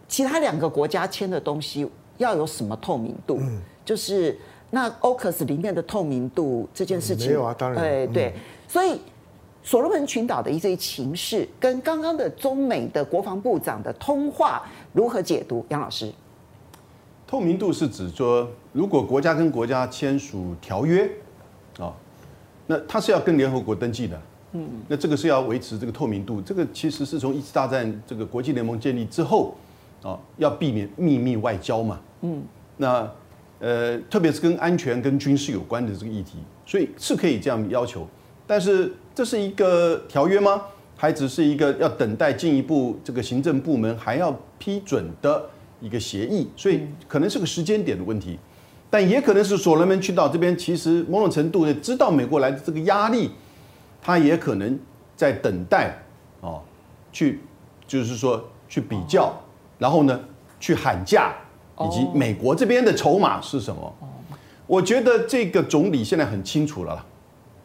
[0.08, 3.40] 其他两个国家签的东西要有什么透明度？
[3.84, 4.38] 就是。
[4.72, 8.08] 那 AUKUS 里面的透明度这件事情，没有啊，当然，对。
[8.08, 8.34] 对，
[8.68, 9.00] 所以
[9.64, 15.66] 所罗门群岛的一些情势，跟刚刚的中美的国防部长的通话如何解读？
[15.70, 16.12] 杨老师，
[17.26, 21.10] 透明度是指说，如果国家跟国家签署条约
[21.80, 21.94] 啊，
[22.68, 24.22] 那他是要跟联合国登记的，
[24.54, 29.56] 嗯，那这个是要维持这个透明度，这个其实是从一次大战这个国际联盟建立之后
[30.06, 32.44] 啊，要避免秘密外交嘛，嗯，
[32.78, 33.12] 那。
[33.58, 38.06] 呃，特别是跟安全、跟军事有关的这个议题，所以是可以这样要求。
[38.46, 40.62] 但是这是一个条约吗？
[40.98, 45.50] 还只是一个要等待进一步这个行政部门还要批准的
[45.80, 46.50] 一个协议？
[46.58, 48.38] 所以可能是个时间点的问题，
[48.90, 53.32] 但也可能是所罗门群岛这边其实某种程度的知道美国来的这个压力，
[54.02, 54.78] 他也可能
[55.16, 55.98] 在等待
[56.42, 56.62] 哦，
[57.14, 57.40] 去
[57.88, 59.34] 就是说去比较，
[59.78, 60.20] 然后呢
[60.60, 61.34] 去喊价。
[61.78, 63.94] 以及美国这边的筹码是什么？
[64.66, 67.06] 我觉得这个总理现在很清楚了，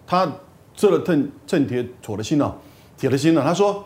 [0.05, 0.29] 他
[0.75, 2.59] 这了趁趁铁妥了心了，
[2.99, 3.45] 铁了心了。
[3.45, 3.85] 他说，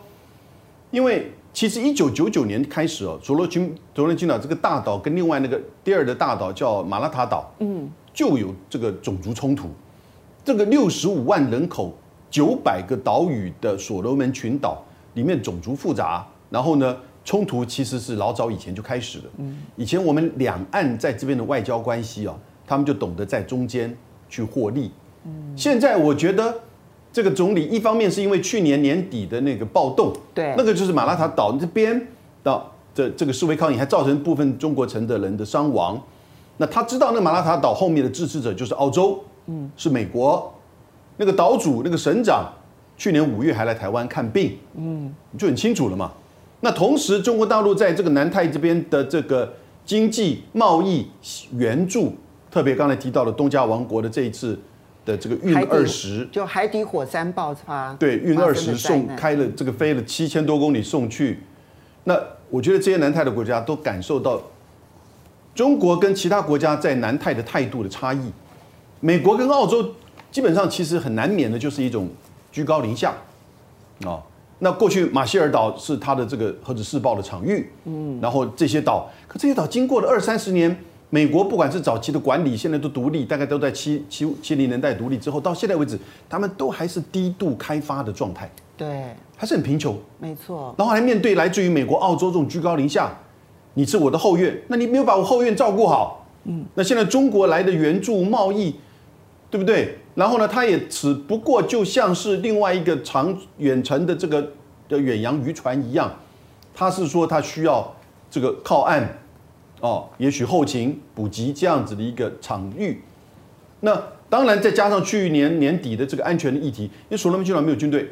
[0.89, 9.69] 因为其实一九九九年开始哦，所罗群所罗门群岛这个大岛跟另外那个第二的大岛叫马拉塔岛，嗯，就有这个种族冲突。
[10.43, 11.95] 这个六十五万人口、
[12.31, 16.97] 九百个岛屿的所罗门群岛里面种族复杂，然后呢？
[17.25, 19.23] 冲突其实是老早以前就开始了。
[19.75, 23.93] 以前我们两岸在这边的外交关系啊，他们就懂得在中间
[24.29, 24.91] 去获利。
[25.57, 26.53] 现在我觉得
[27.11, 31.99] 这个总理一方面是因为去年年底的那个暴动，对，那个就是马拉塔岛这边
[32.43, 35.99] 的这这个示威抗议，还造成部分中国城的人的伤亡。
[36.57, 40.53] 那他知道那马拉塔岛后面的支持者就是澳洲，嗯，是美国。
[41.17, 42.53] 那个岛主那个省长
[42.97, 46.11] 去年五月还来台湾看病，嗯，就很清楚了嘛。
[46.65, 49.53] 那同时，中国大陆在这个南太这边的这个
[49.85, 51.07] 经济贸易
[51.51, 52.15] 援助，
[52.49, 54.57] 特别刚才提到的东加王国的这一次
[55.05, 61.43] 的这个运二十，就海底火山爆发，对，运二十送开了这个飞了七千多公里送去。
[62.05, 64.41] 那我觉得这些南太的国家都感受到
[65.53, 68.31] 中国跟其他国家在南太的态度的差异。
[69.01, 69.93] 美国跟澳洲
[70.31, 72.09] 基本上其实很难免的就是一种
[72.51, 73.13] 居高临下
[74.03, 74.17] 啊。
[74.65, 80.75] 那过去马歇尔岛是它的这个核子试爆的场域，嗯，然后这些岛，可这些岛经过了二三十年
[81.11, 90.73] 美国不管是早期的管理，现在都独立，大概都在七七七零年代独立之后，到现在为止，他们都还是低度开发的状态，对，还是很贫穷，没错。
[90.79, 93.15] 然后还面对来自于美国、澳洲这种居高临下，
[93.75, 98.73] 你是我的后院，那你没有把我后院照顾好，嗯，那现在中国来的援助贸易，
[99.51, 99.99] 对不对？
[100.15, 104.51] 然后呢，它也只不过就像是另外一个长远程的这个
[104.87, 106.09] 的远洋渔船一样，
[106.73, 107.93] 它是说它需要
[108.31, 109.05] 这个靠岸，
[109.81, 113.01] 哦，也许后勤补给这样子的一个场域。
[113.81, 118.09] 那当然再加上去年年底的这个安全的议题，因为所罗门群岛没有军队，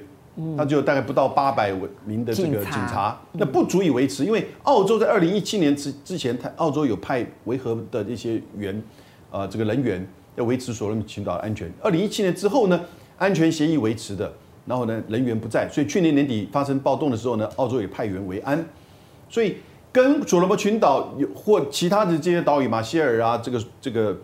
[0.58, 1.74] 他就大概不到八百
[2.06, 4.26] 名的这个警察，那不足以维持。
[4.26, 8.84] 因为澳洲在二零一七年之之前，他澳洲有派维和的一些员，
[9.32, 10.06] 呃，这个人员。
[10.36, 11.72] 要维持所罗门群岛的安全。
[11.82, 12.80] 二零一七年之后呢，
[13.18, 14.32] 安全协议维持的，
[14.66, 18.66] 然后呢，人员不在，所以去年年底发生暴动的时候呢，澳洲也派员维安。
[19.30, 19.58] 所以
[19.92, 24.16] 跟所罗门群岛有或其他的这些岛屿，马歇尔啊，这个这个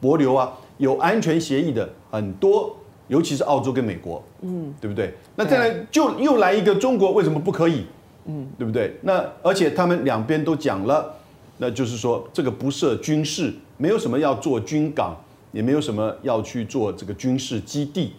[0.00, 2.76] 帛琉啊，有安全协议的很多，
[3.08, 5.14] 尤其是澳洲跟美国，嗯，对不对？
[5.36, 7.86] 那再来就又来一个中国，为什么不可以？
[8.26, 8.96] 嗯，对不对？
[9.02, 11.14] 那而且他们两边都讲了，
[11.56, 15.16] 那就是说这个不设军事，没有什么要做军港。
[15.52, 18.12] 也没有什么要去做这个军事基地，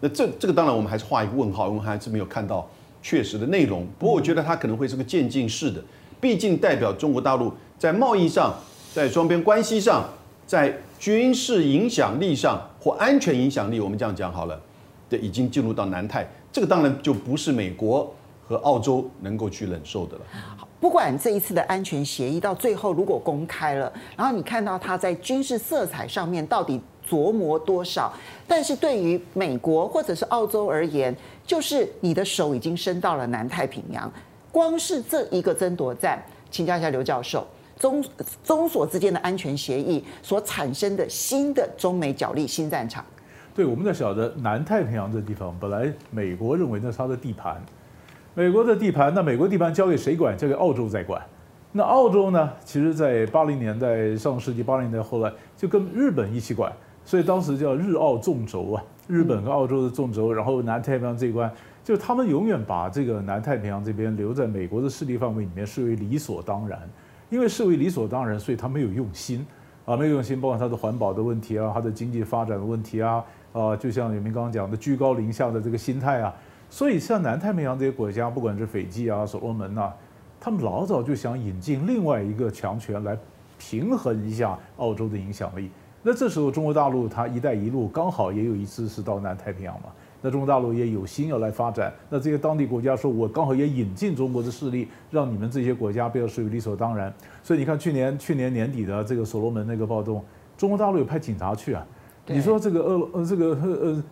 [0.00, 2.68] 那这这个当然我们还是画一个问号，因为还是没有看到
[3.02, 3.86] 确实的内容。
[3.98, 5.82] 不过我觉得它可能会是个渐进式的，
[6.20, 8.54] 毕竟代表中国大陆在贸易上、
[8.92, 10.08] 在双边关系上、
[10.46, 14.60] 在军事影响力上或安全影响力，我们这样讲好了，
[15.10, 18.14] 这已经进入到南太，这个当然就不是美国
[18.46, 20.22] 和澳洲能够去忍受的了。
[20.78, 28.12] 不管这一次的安全协议到最后如果公开了，然后你看到它在军事色彩上面到底琢磨多少，
[28.46, 31.14] 但是对于美国或者是澳洲而言，
[31.46, 34.12] 就是你的手已经伸到了南太平洋，
[34.52, 37.46] 光是这一个争夺战，请教一下刘教授，
[37.78, 38.04] 中
[38.44, 43.04] 中所之间的安全协议所产生的新的中美角力新战场。
[43.54, 47.64] 对，我们在晓得南太平洋这地方，本来美国认为那是他的地盘。
[48.38, 50.36] 美国的地盘，那美国地盘交给谁管？
[50.36, 51.18] 交给澳洲在管。
[51.72, 52.52] 那澳洲呢？
[52.62, 56.70] 其实，在八零年代，上世纪八零年代后来就跟日本一起管，
[57.02, 60.30] 所以当时叫日澳纵轴啊，日本跟澳洲的纵轴。
[60.30, 61.50] 然后南太平洋这一关，
[61.82, 66.78] 就他们永远把这个南太平洋这边留在美国的势力范围里面，视为理所当然。
[67.30, 69.46] 因为视为理所当然，所以他没有用心
[69.86, 73.24] 啊，没有用心，包括他的环保的问题啊，他的经济发展的问题啊，
[73.54, 76.34] 啊，就像永明刚刚讲的居高临下的这个心态啊。
[76.68, 79.92] 所以，像南太平洋这些国家，不管是斐济啊、所罗门呐，
[80.40, 83.16] 他们老早就想引进另外一个强权来
[83.58, 85.70] 平衡一下澳洲的影响力。
[86.02, 89.88] 那这时候，中国大陆它“一带一路”刚好也有一次是到南太平洋嘛。
[90.22, 91.92] 那中国大陆也有心要来发展。
[92.10, 97.12] 那这些当地国家说：“我刚好也引进中国的势力，让你们这些国家不要视为理所当然。”
[97.42, 100.24] 所以你看，去年去年年底的这个所罗门那个暴动，
[100.56, 101.86] 中国大陆有派警察去啊。
[102.28, 103.56] 你说这个俄呃这个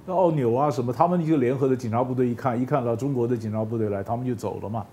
[0.07, 4.85] 呃奥纽啊什么，他们一个联合的警察部队一看一看到中国的警察部队来，他们就走了嘛。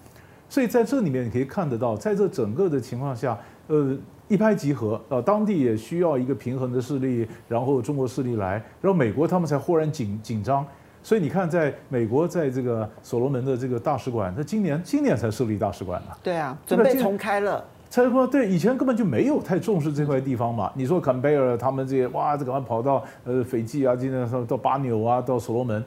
[0.50, 3.96] 所以在这里面你可以看得到，在这整个的情况下，呃
[4.28, 10.66] 一拍即合啊，当地也需要一个平衡的势力，然后中国势力来，然后美国他们才忽然紧紧张。
[11.04, 16.08] 所以你看，在美国在这个所罗门的这个大使馆，他今年今年才设立大使馆呢。
[16.22, 17.64] 对啊，准备重开了。
[17.92, 20.72] 才说对，以前根本就没有太重视这块地方嘛。
[20.76, 25.84] 你说坎贝尔他们这些哇，这赶快跑到呃斐济啊，今天说到巴纽啊，到所罗门，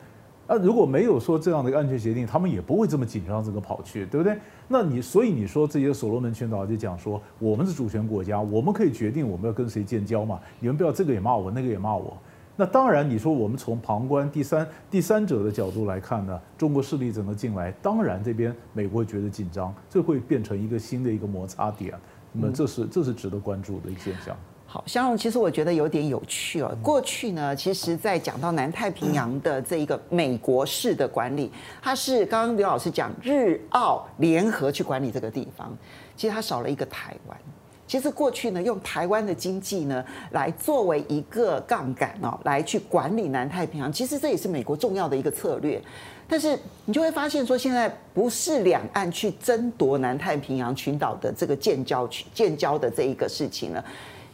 [0.46, 4.36] 啊如果没有说这样的一个安全协定，他们也不会这么紧张这个跑去，对不对？
[4.68, 12.14] 那你所以你说这些所罗门群岛就讲说，我们是主权国家，我们可以决定我们要跟谁建交嘛，你们不要这个也骂我，那个也骂我。
[12.56, 17.72] 那当然，你说我们从旁观第三第三者的角度来看呢，中国势力怎么进来？
[17.82, 21.92] 当然这边美国觉得紧张，这会变成一个新的一个摩擦点。
[22.32, 24.36] 那么这是这是值得关注的一个现象。
[24.66, 26.76] 好，香蓉，其实我觉得有点有趣哦。
[26.82, 31.50] 过去呢，其实在讲到南太平洋的这一个美国式的管理，
[31.82, 35.76] 它是刚刚刘老师讲日澳联合去管理这个地方，
[36.16, 37.38] 其实它少了一个台湾。
[37.86, 45.80] 其实过去呢，用台湾的经济呢来作为一个杠杆哦，来去管理南太平洋，其实这也是美国重要的一个策略。
[46.26, 53.84] 但是你就会发现说，现在不是两岸去争夺南太平洋群岛的这个建交区建交的这一个事情了。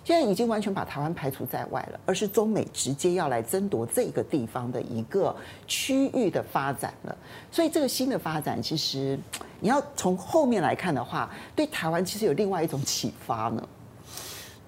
[0.02, 5.34] 现在已经完全把台湾排除在外了，而是中美直接要来争夺这个地方的一个
[5.66, 7.16] 区域的发展了。
[7.50, 9.18] 所以这个新的发展，其实
[9.60, 13.68] 你要从后面来看的话，对台湾其实有另外一种启发呢。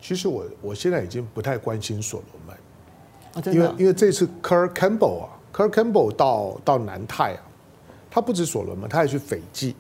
[0.01, 7.43] 其实我我现在已经不太关心所罗门，因为因为这次 Kurt Campbell 啊，Kurt Campbell 到到南太啊，
[8.11, 9.75] 他不止所罗门，他还去斐济，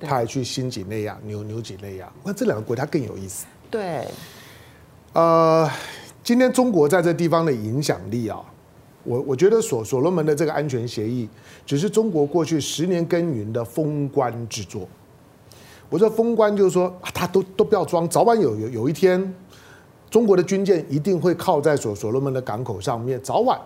[0.00, 3.46] 他还去新几内亚、纽纽几内亚，那这两个国家更有意思。
[3.72, 4.37] 对，，，，，，，，，，，，，，，，，，，，，，，，，，，，，，，，，，，，，，，，，，，，，，，，，，，，，，，，，，，，，，，，，，，，，，，，，，，，，，，，，，，，，，，，，，，，，，，，，，，，，，，，，，，，，，，，，，，，，，，，，，，，，，，，，，，，，，，，，，，，，，，，，，，，，，，，，，，，，，，，
[5.14, 5.68] 呃，
[6.22, 8.38] 今天中国在这地方的影响力啊，
[9.04, 11.28] 我我觉得所所罗门的这个安全协议，
[11.64, 14.86] 只是中国过去十年耕耘的封关之作。
[15.88, 19.34] 我说封关就是说，啊、他都都不要装，早晚有有有一天，
[20.10, 23.58] 中国的军舰一定会靠在所所罗门的港口上面，早晚。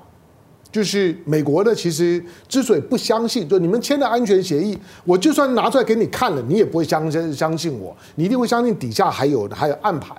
[0.71, 10.17] 就是美国的，其实之所以不相信，就你们签的安全协议，我就算拿出来给你看了，你也不会相相相信我，你一定会相信底下还有还有暗盘。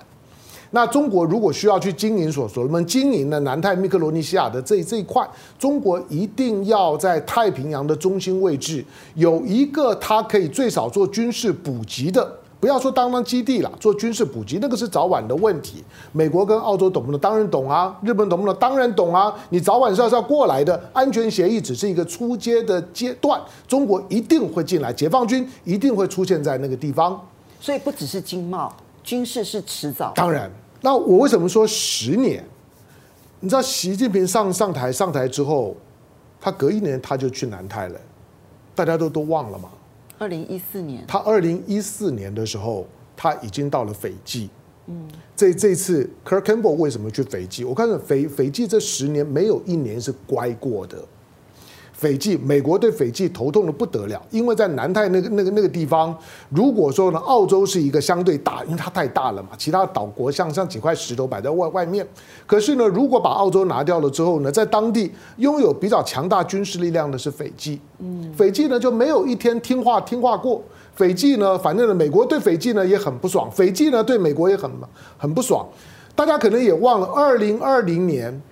[0.74, 5.24] 那中国如果需要去经营所所罗门经营的南太密克罗尼西亚的这这一块，
[5.56, 12.28] 中国一定要在太平洋的中心位置有一个它可以最少做军事补给的。
[12.58, 15.84] 不要说当当基地了，做军事补给那个是早晚的问题。
[16.10, 17.20] 美国跟澳洲懂不懂？
[17.20, 17.96] 当然懂啊。
[18.02, 18.56] 日本懂不懂？
[18.58, 19.32] 当然懂啊。
[19.50, 20.82] 你早晚是要是要过来的。
[20.92, 27.20] 安全协议只是一个初阶的阶段，中国一定会进来，解放军一定会出现在那个地方。
[27.60, 30.12] 所以不只是经贸，军事是迟早。
[30.16, 30.50] 当然，
[30.84, 32.44] 那我为什么说十年？
[33.40, 35.74] 你知道习近平上上台上台之后，
[36.38, 37.98] 他隔一年他就去南泰了，
[38.74, 39.70] 大家都都忘了吗？
[40.18, 44.50] 二零一四年，他二零一四年的时候，他已经到了斐济。
[44.86, 47.64] 嗯，这这次 Kirk Campbell 为什么去斐济？
[47.64, 51.02] 我看到斐斐济这十年没有一年是乖过的。
[52.04, 56.14] 斐济，美国对斐济头痛的不得了，因为在南太那个那个那个地方，
[56.50, 62.06] 如果说呢，澳洲是一个相对大，因为它太大了嘛，其他岛国像像几块石头摆在外外面。
[62.46, 67.80] 可是呢，如果把澳洲拿掉了之后呢，在当地拥有比较强大军事力量的是斐济。
[68.00, 70.62] 嗯，斐济呢就没有一天听话听话过。
[70.94, 74.70] 斐济呢，反正呢，美国对斐济呢也很不爽，斐济呢对美国也很
[75.16, 75.66] 很不爽。
[76.14, 78.42] 大家可能也忘了，二零二零年。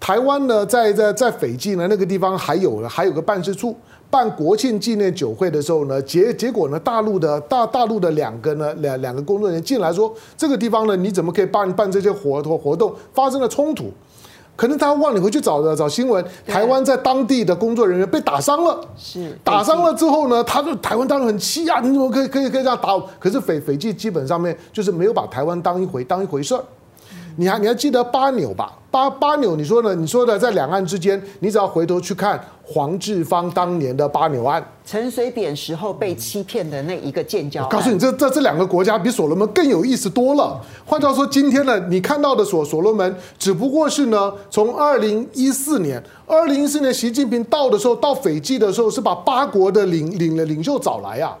[0.00, 3.76] 台湾呢，在在在斐济呢那个地方还有还有个办事处，
[4.08, 12.92] 办国庆纪念酒会的时候呢，结结果呢，大陆的大大陆的两个呢两两个工作人员进来说，这个地方呢你怎么可以办办这些活活活动？
[13.12, 13.92] 发生了冲突，
[14.56, 23.06] 可能他忘了回去找的找新闻，台湾在当地的工作人员被打伤了，是打伤了之后呢，他就台湾当然很气啊，你怎么可以可以可以这样打我？
[23.18, 26.64] 可是斐斐济基本上面就是没有把台湾当一回当一回事儿。
[27.36, 28.72] 你还你还记得巴纽吧？
[28.90, 29.94] 巴巴纽，你说呢？
[29.94, 37.62] 你说的在两岸之间，你只要回头去看黄志芳当年的巴纽案，陈水扁时候被欺骗的那一个建交。
[37.62, 40.60] 我告诉你，这这这两个国家比所罗门更有意思多了。
[40.84, 51.36] 换句话说，今天呢，你看到的所所罗门，只不过是呢，从二零一四年，二零一四年习近平到的时候，到斐济的时候，是把八国的领领了领袖找来啊。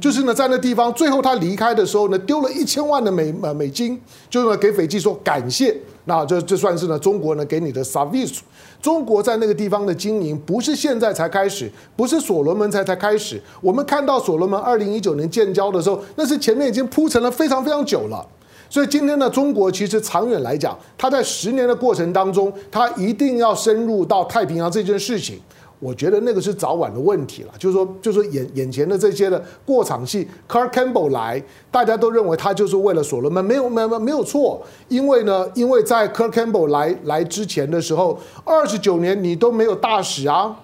[0.00, 5.76] 就是呢，在那地方，最后他离开的时候呢，丢了一千万的美呃美金，就是呢给斐济说感谢。
[6.04, 8.38] 那这这算是呢中国呢给你的 service。
[8.80, 13.40] 中国在那个地方的经营不是现在才开始，不是所罗门才才开始。
[13.60, 18.26] 我们看到所罗门二零一九年建交的时候，那是前面已经铺陈了非常非常久了。
[18.68, 25.38] 所以今天呢，中国其实长远来讲，它在十年的过程当中，它一定要深入到太平洋这件事情。
[25.82, 40.56] 我觉得那个是早晚的问题了，就是说，就是说眼眼前的这些的过场戏，Car Campbell 来，大家都认为他就是为了所罗门，没有没有没有错，因为呢，因为在 Car Campbell 来来之前的时候，二十九年你都没有大使啊。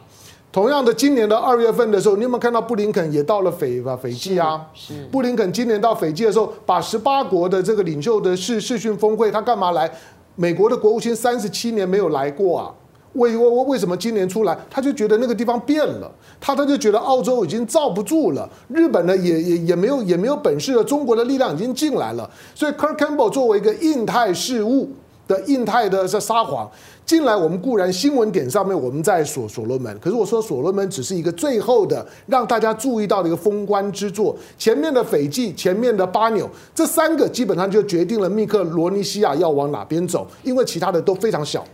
[0.50, 4.64] 同样的，今年的二月份的时候，你有没有看到布林肯也到了斐吧斐济啊？
[4.72, 9.90] 是，是布林肯今年到斐济的时候，把十八国的这个领袖的视视讯峰会，他干嘛来？
[10.36, 12.72] 美国的国务卿三十七年没有来过啊。
[13.14, 24.90] 为为为什么今年出来，他就觉得那个地方变了，他他就觉得澳洲已经罩不住了，日本呢也也也没有也没有本事了，中国的力量已经进来了，所以 Kirk Campbell 作为一个印太事务
[25.26, 26.70] 的印太的这撒谎
[27.04, 41.64] 进来，我们固然新闻点上面我们在所所罗门，可是我说所罗门只是一个最后的让大家注意到的一个封关之作，前面的斐济，前面的巴纽，这三个基本上就决定了密克罗尼西亚要往哪边走，因为其他的都非常小。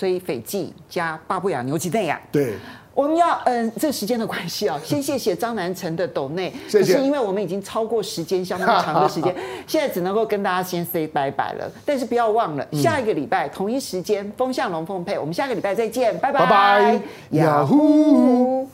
[0.00, 2.54] 所以斐济加巴布亚纽几内亚，对，
[2.94, 6.50] 我们要嗯，这个时间的关系啊， 先谢谢张南城的抖内。
[6.72, 9.36] 可是因为我们已经超过时间相当长的时间，
[9.68, 11.70] 现在只能够跟大家先 say 拜拜了。
[11.84, 16.40] 但是不要忘了，下一个礼拜同一时间，风向龙凤配，我们下个礼拜再见，拜拜。
[16.40, 17.00] 拜拜，
[17.32, 18.66] 雅虎。